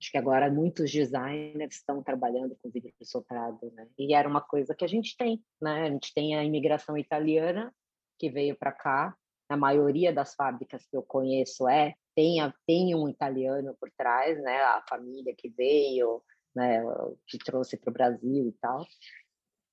[0.00, 3.88] Acho que agora muitos designers estão trabalhando com vidro soprado, né?
[3.98, 5.86] E era uma coisa que a gente tem, né?
[5.86, 7.74] A gente tem a imigração italiana
[8.18, 9.16] que veio para cá.
[9.48, 14.40] A maioria das fábricas que eu conheço é tem, a, tem um italiano por trás,
[14.42, 14.60] né?
[14.62, 16.22] A família que veio,
[16.54, 16.82] né?
[17.26, 18.86] Que trouxe para o Brasil e tal.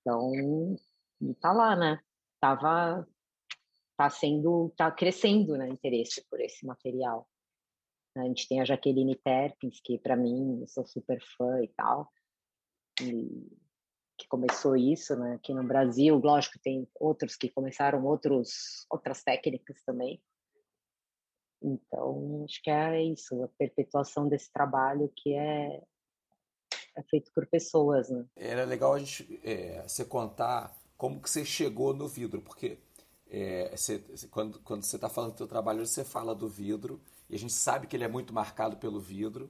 [0.02, 0.78] Então,
[1.42, 2.00] tá lá, né?
[2.40, 3.06] Tava,
[3.98, 5.68] tá sendo, tá crescendo, né?
[5.68, 7.28] Interesse por esse material.
[8.16, 12.12] A gente tem a Jaqueline Terpins, que para mim, eu sou super fã e tal,
[13.02, 13.52] e
[14.18, 15.36] que começou isso, né?
[15.36, 20.22] Aqui no Brasil, lógico, tem outros que começaram outros, outras técnicas também.
[21.62, 25.82] Então, acho que é isso, a perpetuação desse trabalho que é,
[26.96, 28.26] é feito por pessoas, né?
[28.36, 32.78] Era legal a gente, é, você contar como que você chegou no vidro, porque
[33.28, 37.36] é, você, quando, quando você está falando do seu trabalho, você fala do vidro, e
[37.36, 39.50] a gente sabe que ele é muito marcado pelo vidro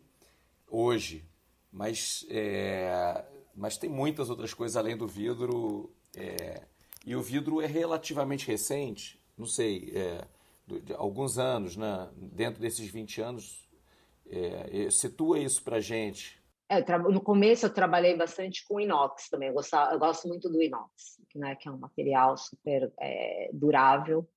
[0.67, 1.25] hoje,
[1.71, 6.63] mas, é, mas tem muitas outras coisas além do vidro, é,
[7.05, 10.25] e o vidro é relativamente recente, não sei, é,
[10.65, 12.09] de alguns anos, né?
[12.15, 13.67] dentro desses 20 anos,
[14.27, 16.41] é, situa isso para gente.
[16.69, 20.62] É, no começo eu trabalhei bastante com inox também, eu, gostava, eu gosto muito do
[20.62, 21.55] inox, né?
[21.55, 24.27] que é um material super é, durável,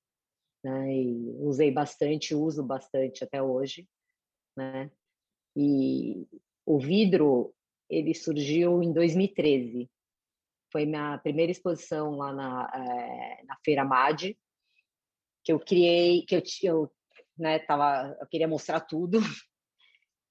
[0.63, 0.93] né?
[0.93, 3.87] e usei bastante, uso bastante até hoje.
[4.55, 4.91] Né?
[5.55, 6.27] E
[6.65, 7.53] o vidro,
[7.89, 9.89] ele surgiu em 2013,
[10.71, 14.37] foi minha primeira exposição lá na, é, na Feira MAD,
[15.43, 16.91] que eu criei, que eu, eu
[17.37, 19.19] né, tava, eu queria mostrar tudo.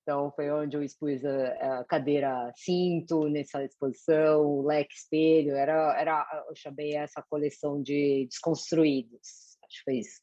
[0.08, 6.00] Então, foi onde eu expus a, a cadeira cinto nessa exposição, o leque espelho, era,
[6.00, 9.26] era, eu chamei essa coleção de desconstruídos,
[9.66, 10.20] acho que foi isso.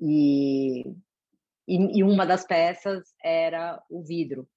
[0.00, 0.82] E,
[1.68, 4.48] e, e uma das peças era o vidro.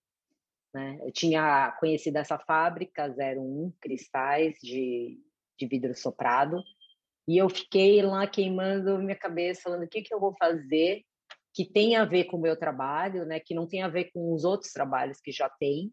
[0.73, 0.99] Né?
[1.01, 5.19] Eu tinha conhecido essa fábrica, 01 Cristais, de,
[5.57, 6.63] de vidro soprado,
[7.27, 11.03] e eu fiquei lá queimando minha cabeça, falando o que, que eu vou fazer
[11.55, 13.39] que tem a ver com o meu trabalho, né?
[13.39, 15.89] Que não tem a ver com os outros trabalhos que já tem,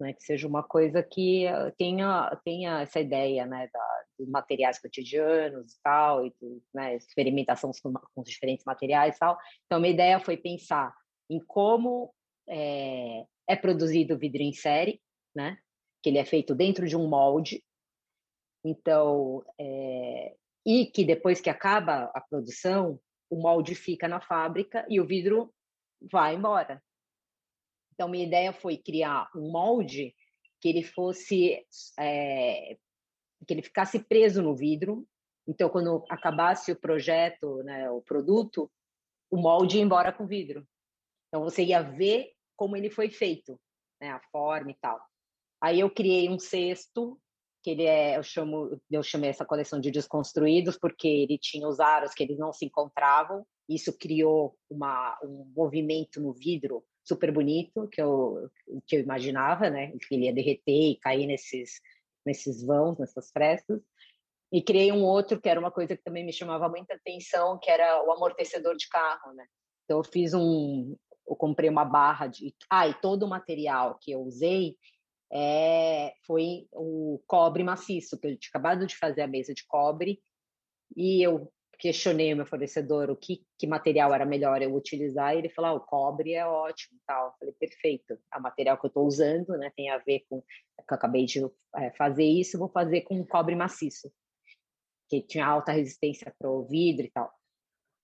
[0.00, 0.12] né?
[0.12, 3.68] Que seja uma coisa que eh, tenha, tenha essa ideia, né?
[3.72, 6.96] Da, dos materiais cotidianos e tal, e do, né?
[6.96, 9.38] experimentação com, com os diferentes materiais e tal.
[9.66, 10.94] Então, minha ideia foi pensar
[11.28, 12.12] em como
[12.48, 15.00] é, é produzido o vidro em série,
[15.34, 15.58] né?
[16.02, 17.62] Que ele é feito dentro de um molde.
[18.64, 20.34] Então, é,
[20.66, 25.52] e que depois que acaba a produção, o molde fica na fábrica e o vidro
[26.10, 26.82] vai embora.
[28.00, 30.14] Então, minha ideia foi criar um molde
[30.58, 31.62] que ele fosse,
[31.98, 32.78] é,
[33.46, 35.06] que ele ficasse preso no vidro.
[35.46, 38.72] Então, quando acabasse o projeto, né, o produto,
[39.30, 40.66] o molde ia embora com o vidro.
[41.28, 43.60] Então, você ia ver como ele foi feito,
[44.00, 44.98] né, a forma e tal.
[45.62, 47.20] Aí eu criei um cesto
[47.62, 51.78] que ele é, eu chamo, eu chamei essa coleção de desconstruídos porque ele tinha os
[51.80, 53.46] aros que eles não se encontravam.
[53.68, 58.50] Isso criou uma, um movimento no vidro super bonito que eu
[58.86, 59.92] que eu imaginava, né?
[59.98, 61.80] Que ele ia derreter e cair nesses
[62.24, 63.80] nesses vãos, nessas frestas.
[64.52, 67.70] E criei um outro que era uma coisa que também me chamava muita atenção, que
[67.70, 69.46] era o amortecedor de carro, né?
[69.84, 70.96] Então eu fiz um,
[71.28, 74.76] eu comprei uma barra de, ah, e todo o material que eu usei
[75.32, 80.20] é, foi o cobre maciço, que eu tinha acabado de fazer a mesa de cobre,
[80.96, 85.38] e eu questionei o meu fornecedor o que, que material era melhor eu utilizar, e
[85.38, 87.28] ele falou, ah, o cobre é ótimo, tal.
[87.28, 90.40] Eu falei, perfeito, é o material que eu estou usando, né, tem a ver com,
[90.42, 91.40] que eu acabei de
[91.76, 94.12] é, fazer isso, vou fazer com cobre maciço,
[95.08, 97.32] que tinha alta resistência para o vidro e tal.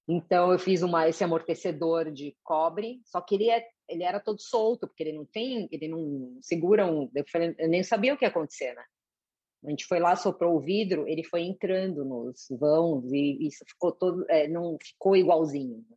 [0.09, 4.41] Então eu fiz uma, esse amortecedor de cobre, só que ele é ele era todo
[4.41, 7.11] solto, porque ele não tem, ele não segura um.
[7.15, 8.85] Eu, falei, eu nem sabia o que ia acontecer, né?
[9.67, 13.91] A gente foi lá, soprou o vidro, ele foi entrando nos vãos e isso ficou
[13.91, 15.85] todo, é, não ficou igualzinho.
[15.91, 15.97] Né?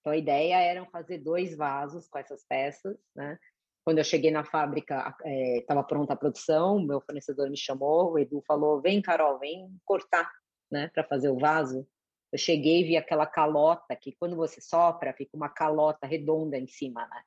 [0.00, 3.38] Então a ideia era fazer dois vasos com essas peças, né?
[3.84, 8.18] Quando eu cheguei na fábrica, estava é, pronta a produção, meu fornecedor me chamou, o
[8.18, 10.30] Edu falou: "Vem, Carol, vem cortar,
[10.70, 11.86] né, para fazer o vaso".
[12.32, 16.66] Eu cheguei e vi aquela calota que quando você sopra, fica uma calota redonda em
[16.66, 17.22] cima, né?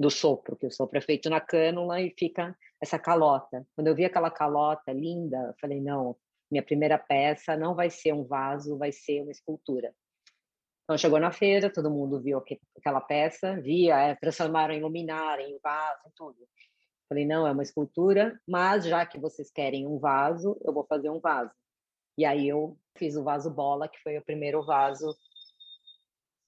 [0.00, 3.66] Do sopro, que o sopro é feito na cânula e fica essa calota.
[3.74, 6.16] Quando eu vi aquela calota linda, falei, não,
[6.50, 9.94] minha primeira peça não vai ser um vaso, vai ser uma escultura.
[10.84, 12.42] Então chegou na feira, todo mundo viu
[12.76, 16.36] aquela peça, via, é, transformaram em luminária, em vaso, em tudo.
[17.08, 21.10] Falei, não, é uma escultura, mas já que vocês querem um vaso, eu vou fazer
[21.10, 21.52] um vaso.
[22.16, 25.14] E aí eu fiz o vaso bola, que foi o primeiro vaso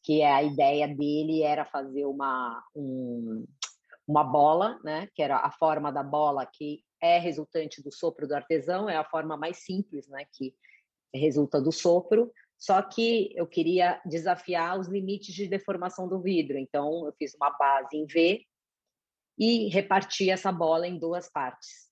[0.02, 3.44] que é a ideia dele era fazer uma um,
[4.10, 8.34] uma bola, né, que era a forma da bola que é resultante do sopro do
[8.34, 10.54] artesão, é a forma mais simples, né, que
[11.14, 17.06] resulta do sopro, só que eu queria desafiar os limites de deformação do vidro, então
[17.06, 18.44] eu fiz uma base em V
[19.38, 21.88] e reparti essa bola em duas partes.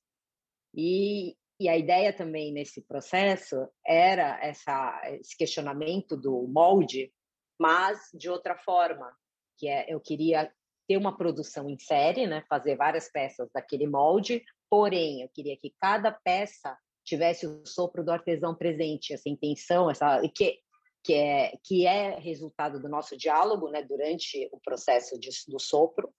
[0.75, 7.13] E e a ideia também nesse processo era essa, esse questionamento do molde,
[7.59, 9.13] mas de outra forma,
[9.59, 10.53] que é eu queria
[10.89, 12.43] ter uma produção em série, né?
[12.49, 18.11] Fazer várias peças daquele molde, porém, eu queria que cada peça tivesse o sopro do
[18.11, 20.59] artesão presente, essa intenção, essa que
[21.05, 23.83] que é que é resultado do nosso diálogo, né?
[23.83, 26.13] Durante o processo de, do sopro.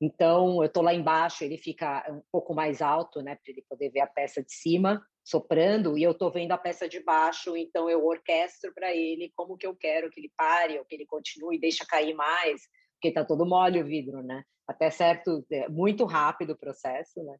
[0.00, 3.90] Então, eu estou lá embaixo, ele fica um pouco mais alto, né, para ele poder
[3.90, 7.88] ver a peça de cima soprando, e eu estou vendo a peça de baixo, então
[7.88, 11.58] eu orquestro para ele como que eu quero que ele pare, ou que ele continue,
[11.58, 12.60] deixa cair mais,
[13.04, 14.42] porque está todo mole o vidro, né?
[14.66, 17.36] Até certo, é muito rápido o processo, né?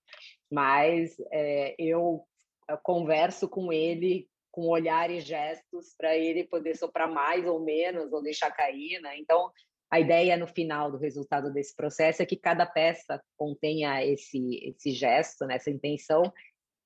[0.53, 2.23] Mas é, eu,
[2.69, 8.12] eu converso com ele com olhar e gestos para ele poder soprar mais ou menos,
[8.12, 9.19] ou deixar cair, né?
[9.19, 9.51] Então,
[9.91, 14.93] a ideia no final do resultado desse processo é que cada peça contenha esse, esse
[14.93, 16.23] gesto, né, essa intenção,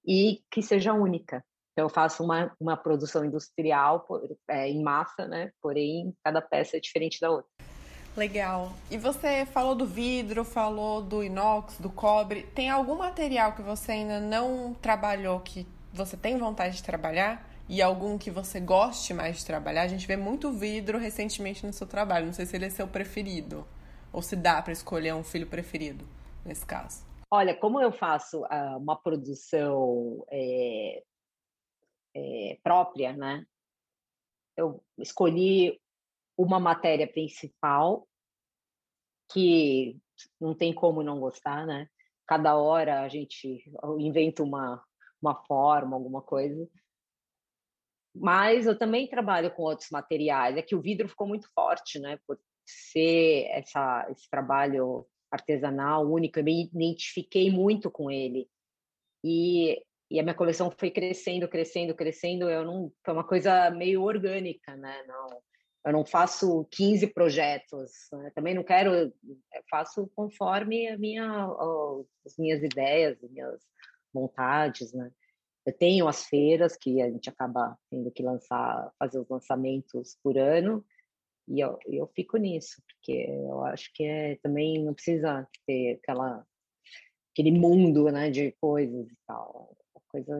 [0.06, 1.44] e que seja única.
[1.72, 4.06] Então, eu faço uma, uma produção industrial
[4.48, 7.57] é, em massa, né, porém, cada peça é diferente da outra.
[8.18, 8.72] Legal.
[8.90, 12.42] E você falou do vidro, falou do inox, do cobre.
[12.54, 17.48] Tem algum material que você ainda não trabalhou que você tem vontade de trabalhar?
[17.68, 19.82] e algum que você goste mais de trabalhar?
[19.82, 22.26] A gente vê muito vidro recentemente no seu trabalho.
[22.26, 23.66] Não sei se ele é seu preferido
[24.12, 26.08] ou se dá para escolher um filho preferido
[26.44, 27.06] nesse caso.
[27.30, 31.02] Olha, como eu faço uh, uma produção é,
[32.16, 33.44] é, própria, né?
[34.56, 35.78] Eu escolhi
[36.36, 38.07] uma matéria principal
[39.30, 39.96] que
[40.40, 41.88] não tem como não gostar, né?
[42.26, 43.64] Cada hora a gente
[43.98, 44.82] inventa uma,
[45.20, 46.68] uma forma, alguma coisa.
[48.14, 50.56] Mas eu também trabalho com outros materiais.
[50.56, 52.18] É que o vidro ficou muito forte, né?
[52.26, 58.48] Por ser essa, esse trabalho artesanal único, eu me identifiquei muito com ele.
[59.24, 62.50] E, e a minha coleção foi crescendo, crescendo, crescendo.
[62.50, 65.02] Eu não foi uma coisa meio orgânica, né?
[65.06, 65.40] Não,
[65.88, 67.90] eu não faço 15 projetos.
[68.12, 68.30] Né?
[68.34, 69.10] Também não quero,
[69.70, 71.46] faço conforme a minha,
[72.26, 73.60] as minhas ideias, as minhas
[74.12, 75.10] vontades, né?
[75.64, 80.38] Eu tenho as feiras que a gente acaba tendo que lançar, fazer os lançamentos por
[80.38, 80.84] ano,
[81.46, 86.46] e eu, eu fico nisso, porque eu acho que é, também não precisa ter aquela,
[87.32, 89.76] aquele mundo né, de coisas e tal.
[89.94, 90.32] É coisa,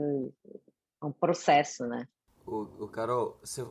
[1.03, 2.09] é um processo, né?
[2.47, 3.63] O, o Carol, você,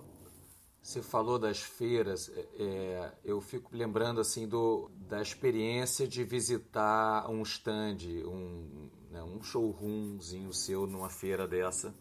[0.88, 7.30] você falou das feiras, é, é, eu fico lembrando assim do, da experiência de visitar
[7.30, 11.94] um stand, um, né, um showroomzinho seu numa feira dessa.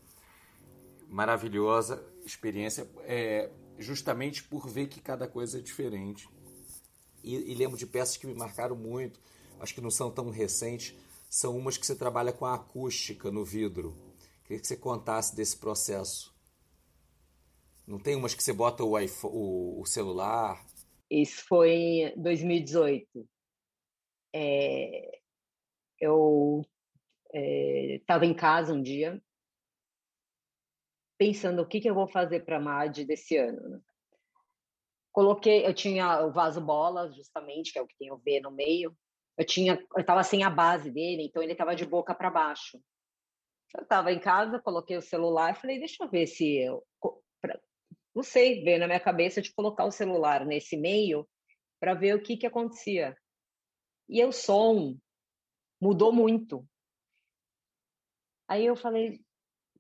[1.08, 6.28] Maravilhosa experiência, é, justamente por ver que cada coisa é diferente.
[7.24, 9.20] E, e lembro de peças que me marcaram muito,
[9.58, 10.94] acho que não são tão recentes,
[11.28, 13.96] são umas que você trabalha com a acústica no vidro.
[14.44, 16.35] Queria que você contasse desse processo.
[17.86, 20.60] Não tem umas que você bota o, iPhone, o, o celular?
[21.08, 23.28] Isso foi em 2018.
[24.34, 25.20] É,
[26.00, 26.62] eu
[27.32, 29.22] estava é, em casa um dia,
[31.16, 33.68] pensando o que, que eu vou fazer para a MAD desse ano.
[33.68, 33.80] Né?
[35.12, 38.50] Coloquei, eu tinha o vaso bola, justamente, que é o que tem o V no
[38.50, 38.96] meio.
[39.38, 42.82] Eu tinha, eu estava sem a base dele, então ele estava de boca para baixo.
[43.76, 46.84] Eu estava em casa, coloquei o celular, falei, deixa eu ver se eu,
[48.16, 51.28] não sei, veio na minha cabeça de colocar o celular nesse meio
[51.78, 53.14] para ver o que que acontecia.
[54.08, 54.96] E o som
[55.78, 56.66] mudou muito.
[58.48, 59.20] Aí eu falei,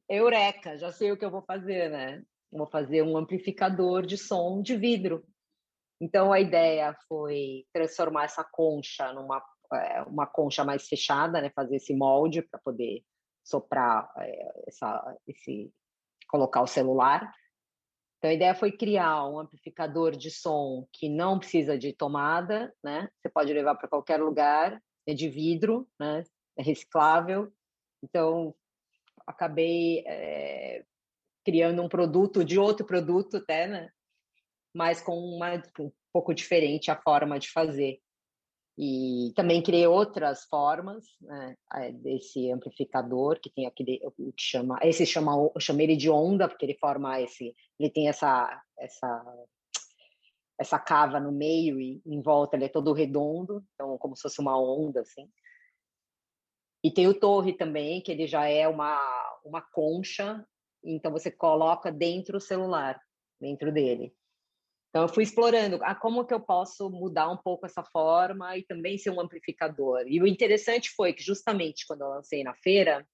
[0.06, 2.22] eureka, já sei o que eu vou fazer, né?
[2.52, 5.26] Vou fazer um amplificador de som de vidro.
[5.98, 11.50] Então a ideia foi transformar essa concha numa é, uma concha mais fechada, né?
[11.56, 13.02] Fazer esse molde para poder
[13.42, 15.72] soprar é, essa, esse,
[16.28, 17.32] colocar o celular.
[18.26, 23.08] Então a ideia foi criar um amplificador de som que não precisa de tomada, né?
[23.16, 26.24] Você pode levar para qualquer lugar, é de vidro, né?
[26.58, 27.52] É reciclável
[28.02, 28.54] então,
[29.26, 30.84] acabei é,
[31.44, 33.90] criando um produto de outro produto até, né?
[34.74, 38.00] Mas com uma, um pouco diferente a forma de fazer.
[38.78, 44.78] E também criei outras formas né, eh, desse amplificador, que tem aquele o que chama,
[44.82, 49.46] esse chama, eu chamei ele de onda, porque ele forma esse, ele tem essa, essa,
[50.60, 54.40] essa cava no meio e em volta ele é todo redondo, então como se fosse
[54.42, 55.26] uma onda, assim.
[56.84, 59.00] E tem o torre também, que ele já é uma,
[59.42, 60.46] uma concha,
[60.84, 63.00] então você coloca dentro o celular,
[63.40, 64.14] dentro dele.
[64.88, 68.64] Então eu fui explorando ah, como que eu posso mudar um pouco essa forma e
[68.64, 70.04] também ser um amplificador.
[70.06, 73.06] E o interessante foi que justamente quando eu lancei na feira,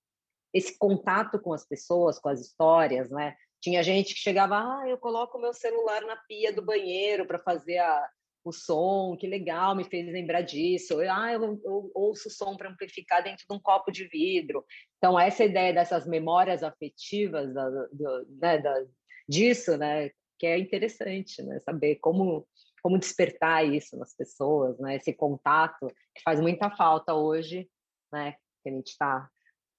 [0.53, 3.35] esse contato com as pessoas, com as histórias, né?
[3.61, 7.79] Tinha gente que chegava, ah, eu coloco meu celular na pia do banheiro para fazer
[7.79, 8.09] a,
[8.45, 10.99] o som, que legal, me fez lembrar disso.
[11.01, 14.65] Ah, eu, eu ouço o som para amplificar dentro de um copo de vidro.
[14.99, 18.85] Então, essa ideia dessas memórias afetivas da, do, né, da,
[19.29, 20.11] disso, né,
[20.43, 22.45] que é interessante, né, saber como
[22.83, 27.71] como despertar isso nas pessoas, né, esse contato que faz muita falta hoje,
[28.13, 29.31] né, que a gente está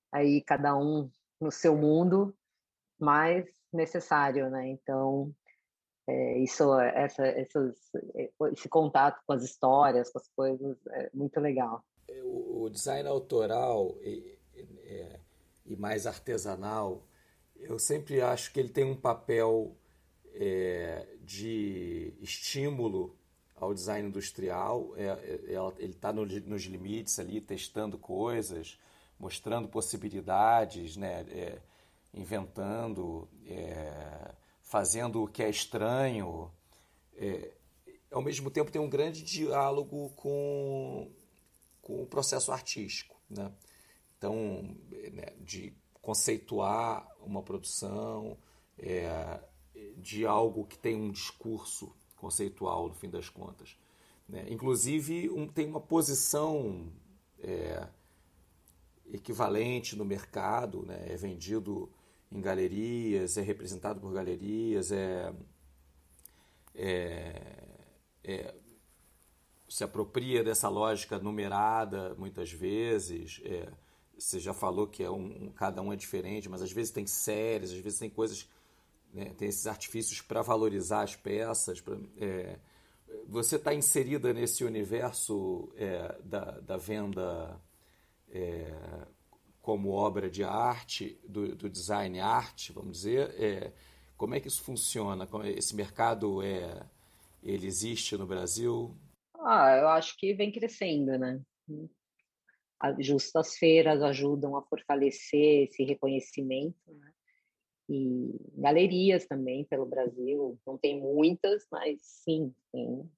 [0.09, 1.11] aí cada um
[1.41, 2.33] no seu mundo,
[2.97, 4.69] mas necessário, né?
[4.69, 5.35] Então
[6.07, 7.75] é, isso, essa, essas,
[8.53, 11.83] esse contato com as histórias, com as coisas, é muito legal.
[12.07, 14.39] É, o, design autoral e,
[14.85, 15.19] é,
[15.65, 17.05] e, mais artesanal,
[17.57, 19.75] eu sempre acho que ele tem um papel
[20.33, 23.15] é, de estímulo
[23.55, 24.93] ao design industrial.
[24.97, 28.79] É, é ele está no, nos limites ali, testando coisas,
[29.19, 31.25] mostrando possibilidades, né?
[32.13, 33.27] inventando
[34.73, 36.51] fazendo o que é estranho.
[37.15, 37.51] É,
[38.11, 41.11] ao mesmo tempo, tem um grande diálogo com,
[41.79, 43.15] com o processo artístico.
[43.29, 43.51] Né?
[44.17, 44.75] Então,
[45.11, 45.71] né, de
[46.01, 48.35] conceituar uma produção,
[48.79, 49.39] é,
[49.97, 53.77] de algo que tem um discurso conceitual, no fim das contas.
[54.27, 54.45] Né?
[54.49, 56.91] Inclusive, um, tem uma posição
[57.39, 57.87] é,
[59.11, 61.05] equivalente no mercado, né?
[61.07, 61.91] é vendido
[62.31, 65.33] em galerias, é representado por galerias, é,
[66.73, 67.63] é,
[68.23, 68.55] é
[69.67, 73.41] se apropria dessa lógica numerada muitas vezes.
[73.43, 73.71] É,
[74.17, 77.71] você já falou que é um, cada um é diferente, mas às vezes tem séries,
[77.71, 78.47] às vezes tem coisas,
[79.13, 81.79] né, tem esses artifícios para valorizar as peças.
[81.79, 82.57] Pra, é,
[83.27, 87.59] você está inserida nesse universo é, da, da venda
[88.29, 88.73] é,
[89.61, 93.71] como obra de arte, do, do design arte, vamos dizer, é,
[94.17, 95.27] como é que isso funciona?
[95.43, 96.85] É, esse mercado é,
[97.41, 98.95] ele existe no Brasil?
[99.35, 101.41] Ah, eu acho que vem crescendo, né?
[102.99, 107.12] Justas feiras ajudam a fortalecer esse reconhecimento, né?
[107.89, 113.09] E galerias também pelo Brasil, não tem muitas, mas sim, tem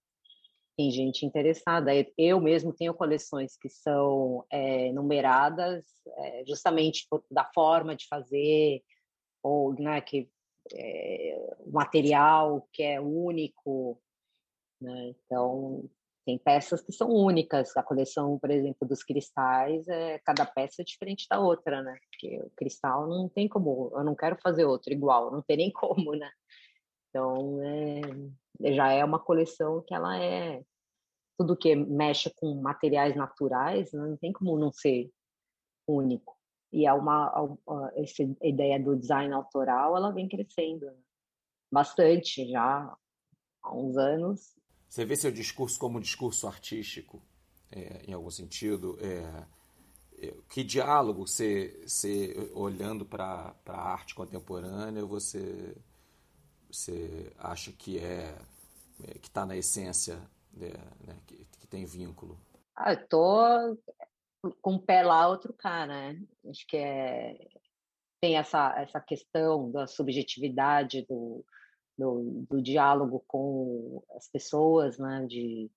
[0.78, 1.92] tem gente interessada.
[2.18, 5.86] Eu mesmo tenho coleções que são é, numeradas
[6.18, 8.84] é, justamente da forma de fazer
[9.42, 10.30] ou né, que
[10.74, 14.02] é, material que é único.
[14.82, 15.16] Né?
[15.26, 15.90] Então
[16.26, 17.76] tem peças que são únicas.
[17.78, 21.98] A coleção, por exemplo, dos cristais, é, cada peça é diferente da outra, né?
[22.10, 25.72] Porque o cristal não tem como, eu não quero fazer outro igual, não tem nem
[25.74, 26.30] como, né?
[27.10, 30.62] Então, é, já é uma coleção que ela é
[31.38, 35.12] tudo que mexe com materiais naturais, né, não tem como não ser
[35.88, 36.36] único.
[36.72, 37.58] E é uma
[37.96, 40.98] essa ideia do design autoral, ela vem crescendo né?
[41.72, 42.94] bastante já
[43.64, 44.56] há uns anos.
[44.90, 47.22] Você vê seu discurso como um discurso artístico,
[47.72, 48.98] é, em algum sentido?
[49.02, 49.46] É,
[50.28, 55.76] é, que diálogo você, você olhando para a arte contemporânea, você
[56.76, 58.36] você acha que é,
[59.08, 60.20] é que está na essência
[60.52, 60.70] de,
[61.06, 62.38] né, que, que, tem vínculo?
[62.76, 63.78] Ah, eu tô
[64.62, 66.22] com um pé lá, outro cá, né?
[66.50, 67.38] Acho que é,
[68.22, 71.44] tem essa, essa questão da subjetividade, do,
[71.98, 75.26] do, do diálogo com as pessoas, né?
[75.28, 75.70] De,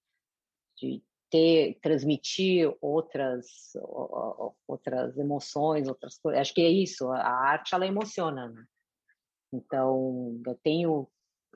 [0.76, 3.72] de ter, transmitir outras,
[4.66, 6.40] outras emoções, outras coisas.
[6.40, 8.64] Acho que é isso, a arte, ela emociona, né?
[9.52, 11.08] Então, eu tenho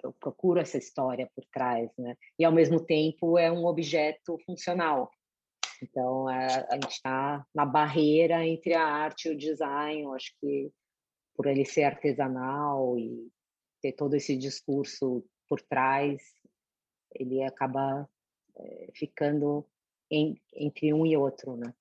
[0.02, 2.16] eu procuro essa história por trás, né?
[2.38, 5.10] E ao mesmo tempo é um objeto funcional.
[5.82, 10.02] Então a, a gente está na barreira entre a arte e o design.
[10.02, 10.70] Eu acho que
[11.34, 13.28] por ele ser artesanal e
[13.82, 16.22] ter todo esse discurso por trás,
[17.14, 18.08] ele acaba
[18.56, 19.66] é, ficando
[20.10, 21.74] em, entre um e outro, né?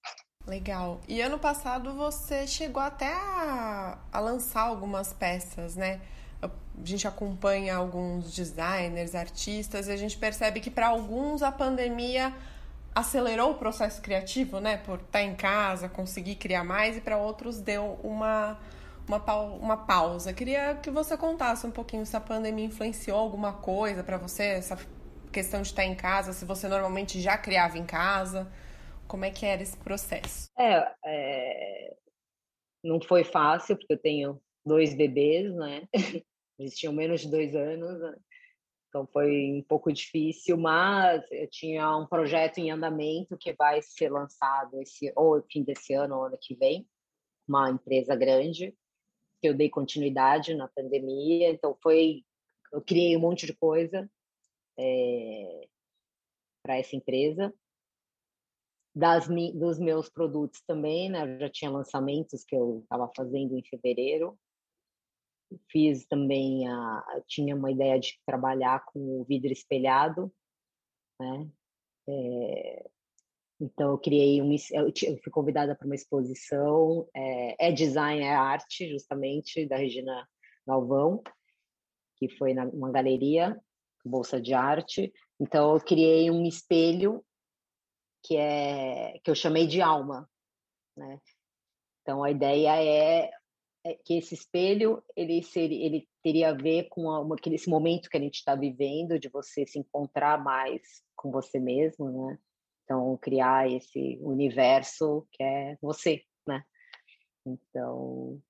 [0.47, 0.99] Legal.
[1.07, 6.01] E ano passado você chegou até a, a lançar algumas peças, né?
[6.41, 6.49] a
[6.83, 12.33] gente acompanha alguns designers, artistas, e a gente percebe que para alguns a pandemia
[12.93, 14.77] acelerou o processo criativo, né?
[14.77, 18.59] Por estar em casa, conseguir criar mais, e para outros deu uma,
[19.07, 20.33] uma, uma pausa.
[20.33, 24.77] Queria que você contasse um pouquinho se a pandemia influenciou alguma coisa para você, essa
[25.31, 28.51] questão de estar em casa, se você normalmente já criava em casa.
[29.07, 30.49] Como é que era esse processo?
[30.57, 31.95] É, é...
[32.83, 35.87] não foi fácil, porque eu tenho dois bebês, né?
[36.59, 38.15] Eles tinham menos de dois anos, né?
[38.87, 44.09] então foi um pouco difícil, mas eu tinha um projeto em andamento que vai ser
[44.09, 46.85] lançado esse ou fim desse ano ou ano que vem,
[47.47, 48.75] uma empresa grande
[49.41, 52.23] que eu dei continuidade na pandemia, então foi
[52.71, 54.09] eu criei um monte de coisa,
[54.79, 55.67] é,
[56.63, 57.53] para essa empresa.
[58.93, 61.23] Das, dos meus produtos também, né?
[61.23, 64.37] Eu já tinha lançamentos que eu estava fazendo em fevereiro.
[65.69, 70.33] Fiz também a, tinha uma ideia de trabalhar com o vidro espelhado,
[71.19, 71.49] né?
[72.07, 72.89] É,
[73.62, 74.91] então eu criei uma, eu,
[75.24, 80.28] fui convidada para uma exposição, é, é, design, é arte, justamente da Regina
[80.66, 81.22] Galvão,
[82.18, 83.55] que foi numa galeria,
[84.03, 85.14] bolsa de arte.
[85.39, 87.24] Então eu criei um espelho
[88.24, 90.28] que é que eu chamei de alma,
[90.97, 91.20] né?
[92.01, 93.32] Então a ideia é,
[93.84, 98.18] é que esse espelho ele seria, ele teria a ver com uma, esse momento que
[98.18, 102.39] a gente está vivendo de você se encontrar mais com você mesmo, né?
[102.91, 106.61] Então criar esse universo que é você, né?
[107.45, 108.43] Então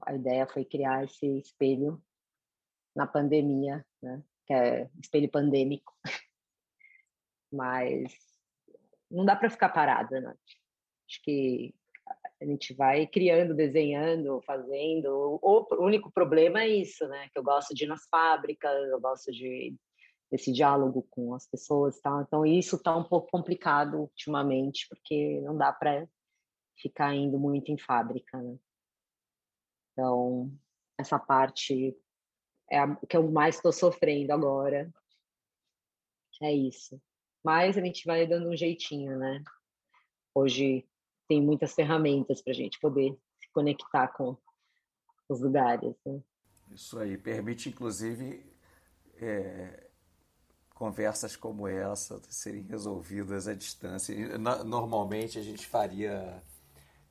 [0.00, 2.02] a ideia foi criar esse espelho
[2.96, 4.22] na pandemia, né?
[4.46, 5.92] Que é espelho pandêmico.
[7.52, 8.14] Mas
[9.10, 10.34] não dá para ficar parada, né?
[11.06, 11.74] Acho que
[12.40, 15.38] a gente vai criando, desenhando, fazendo.
[15.42, 17.28] O, único problema é isso, né?
[17.30, 19.76] Que eu gosto de ir nas fábricas, eu gosto de
[20.32, 22.24] desse diálogo com as pessoas, tá?
[22.26, 26.08] Então isso está um pouco complicado ultimamente, porque não dá para
[26.78, 28.56] ficar indo muito em fábrica, né?
[29.92, 30.50] Então
[30.98, 31.94] essa parte
[32.70, 34.90] é a que eu mais estou sofrendo agora.
[36.40, 36.98] É isso.
[37.44, 39.44] Mas a gente vai dando um jeitinho, né?
[40.34, 40.88] Hoje
[41.28, 44.36] tem muitas ferramentas para a gente poder se conectar com
[45.28, 45.94] os lugares.
[46.06, 46.22] Né?
[46.70, 48.42] Isso aí permite, inclusive,
[49.20, 49.91] é,
[50.82, 54.36] conversas como essa serem resolvidas à distância.
[54.36, 56.42] Normalmente a gente faria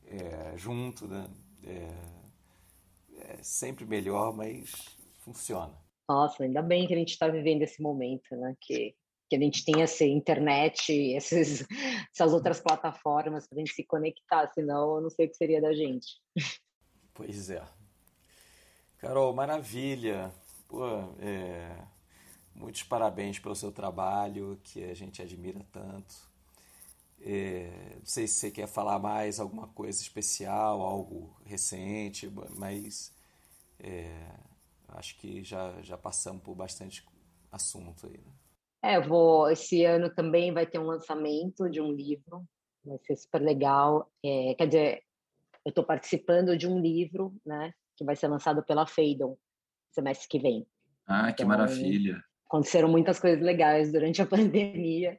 [0.06, 1.26] é, junto, né?
[1.64, 4.74] É, é sempre melhor, mas
[5.20, 5.72] funciona.
[6.10, 8.58] Nossa, ainda bem que a gente está vivendo esse momento, né?
[8.60, 8.94] Que
[9.30, 11.66] que a gente tem essa internet, esses,
[12.14, 15.62] essas outras plataformas para a gente se conectar, senão eu não sei o que seria
[15.62, 16.22] da gente.
[17.14, 17.64] Pois é.
[18.98, 20.34] Carol, maravilha.
[20.68, 20.86] Pô,
[21.22, 21.74] é...
[22.56, 26.16] Muitos parabéns pelo seu trabalho, que a gente admira tanto.
[27.22, 27.96] É...
[27.98, 33.14] Não sei se você quer falar mais alguma coisa especial, algo recente, mas
[33.80, 34.28] é...
[34.90, 37.06] acho que já, já passamos por bastante
[37.52, 38.18] assunto aí.
[38.18, 38.32] Né?
[38.84, 39.50] É, eu vou.
[39.50, 42.44] Esse ano também vai ter um lançamento de um livro,
[42.84, 44.12] vai ser super legal.
[44.24, 45.04] É, quer dizer,
[45.64, 49.38] eu estou participando de um livro, né, que vai ser lançado pela Feidon
[49.92, 50.66] semestre que vem.
[51.06, 52.24] Ah, que então, maravilha!
[52.52, 55.18] Aconteceram muitas coisas legais durante a pandemia.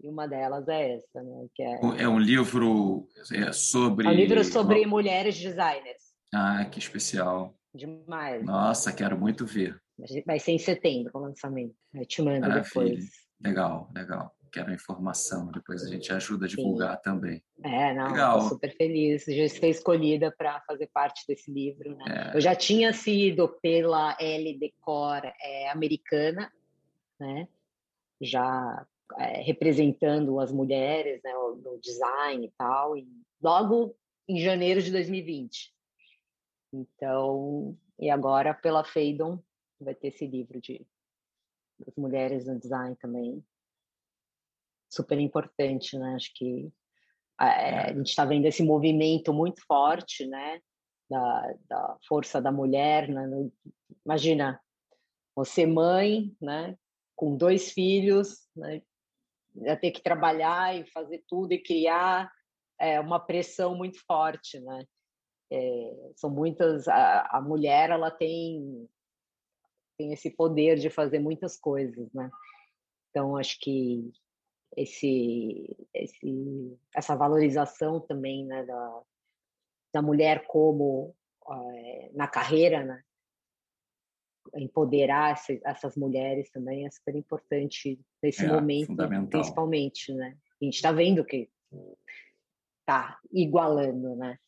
[0.00, 1.46] E uma delas é essa, né?
[1.52, 1.80] Que é...
[2.02, 4.06] é um livro é sobre.
[4.06, 6.14] É um livro sobre mulheres designers.
[6.32, 7.52] Ah, que especial.
[7.74, 8.44] Demais.
[8.44, 9.76] Nossa, quero muito ver.
[10.24, 11.74] Vai ser em setembro o lançamento.
[11.92, 12.62] Eu te mando Maravilha.
[12.62, 13.04] depois.
[13.42, 14.32] Legal, legal.
[14.52, 17.02] Quero informação, depois a gente ajuda a divulgar Sim.
[17.02, 17.42] também.
[17.62, 18.40] É, não, legal.
[18.42, 19.24] super feliz.
[19.24, 21.96] Já foi escolhida para fazer parte desse livro.
[21.96, 22.30] Né?
[22.32, 22.36] É.
[22.36, 26.50] Eu já tinha sido pela L Decor é, americana,
[27.18, 27.48] né?
[28.20, 33.06] já é, representando as mulheres né, no design e tal, e
[33.42, 33.96] logo
[34.28, 35.72] em janeiro de 2020.
[36.72, 39.42] Então, e agora pela Feidon
[39.80, 40.86] vai ter esse livro de
[41.78, 43.44] das mulheres no design também.
[44.90, 46.16] Super importante, né?
[46.16, 46.72] Acho que
[47.38, 50.60] a, é, a gente está vendo esse movimento muito forte, né?
[51.08, 53.22] Da, da força da mulher, né?
[54.04, 54.60] Imagina,
[55.36, 56.76] você mãe, né?
[57.18, 58.80] Com dois filhos, né?
[59.80, 62.30] Ter que trabalhar e fazer tudo e criar
[62.78, 64.84] é uma pressão muito forte, né?
[65.50, 68.88] É, são muitas a, a mulher ela tem
[69.96, 72.30] tem esse poder de fazer muitas coisas, né?
[73.10, 74.12] Então acho que
[74.76, 79.02] esse, esse essa valorização também né, da,
[79.94, 81.16] da mulher como
[81.50, 83.02] é, na carreira, né?
[84.56, 88.96] Empoderar essas mulheres também é super importante nesse é, momento,
[89.28, 90.36] principalmente, né?
[90.60, 91.48] A gente está vendo que
[92.86, 94.38] tá igualando, né?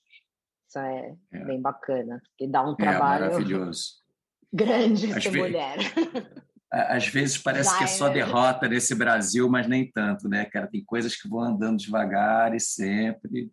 [0.68, 3.24] Isso é, é, bem bacana, porque dá um é trabalho.
[3.24, 4.01] É maravilhoso
[4.53, 5.76] grande às ser mulher.
[6.72, 10.68] Às vezes parece que é só derrota nesse Brasil, mas nem tanto, né, cara?
[10.68, 13.51] Tem coisas que vão andando devagar e sempre.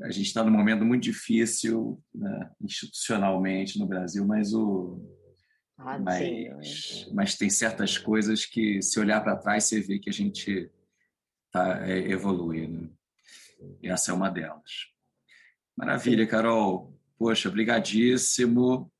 [0.00, 4.98] A gente está num momento muito difícil né, institucionalmente no Brasil, mas o
[5.76, 10.12] ah, mas, mas tem certas coisas que, se olhar para trás, você vê que a
[10.12, 10.70] gente
[11.50, 12.68] tá, é, evolui.
[12.68, 12.88] Né?
[13.82, 14.92] E essa é uma delas.
[15.76, 16.96] Maravilha, Carol.
[17.18, 18.90] Poxa, brigadíssimo.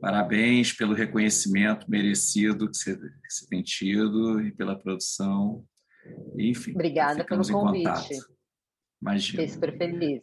[0.00, 5.62] Parabéns pelo reconhecimento merecido que você, que você tem tido e pela produção.
[6.38, 6.72] Enfim.
[6.72, 7.84] Obrigada pelo convite.
[7.84, 8.08] Contato.
[9.02, 9.42] Imagina.
[9.42, 10.22] Fiquei super feliz.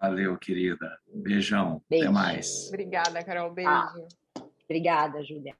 [0.00, 0.98] Valeu, querida.
[1.12, 1.82] Beijão.
[1.88, 2.04] Beijo.
[2.04, 2.68] Até mais.
[2.68, 3.52] Obrigada, Carol.
[3.52, 3.70] Beijo.
[3.70, 3.94] Ah,
[4.72, 5.54] obrigada, Julia.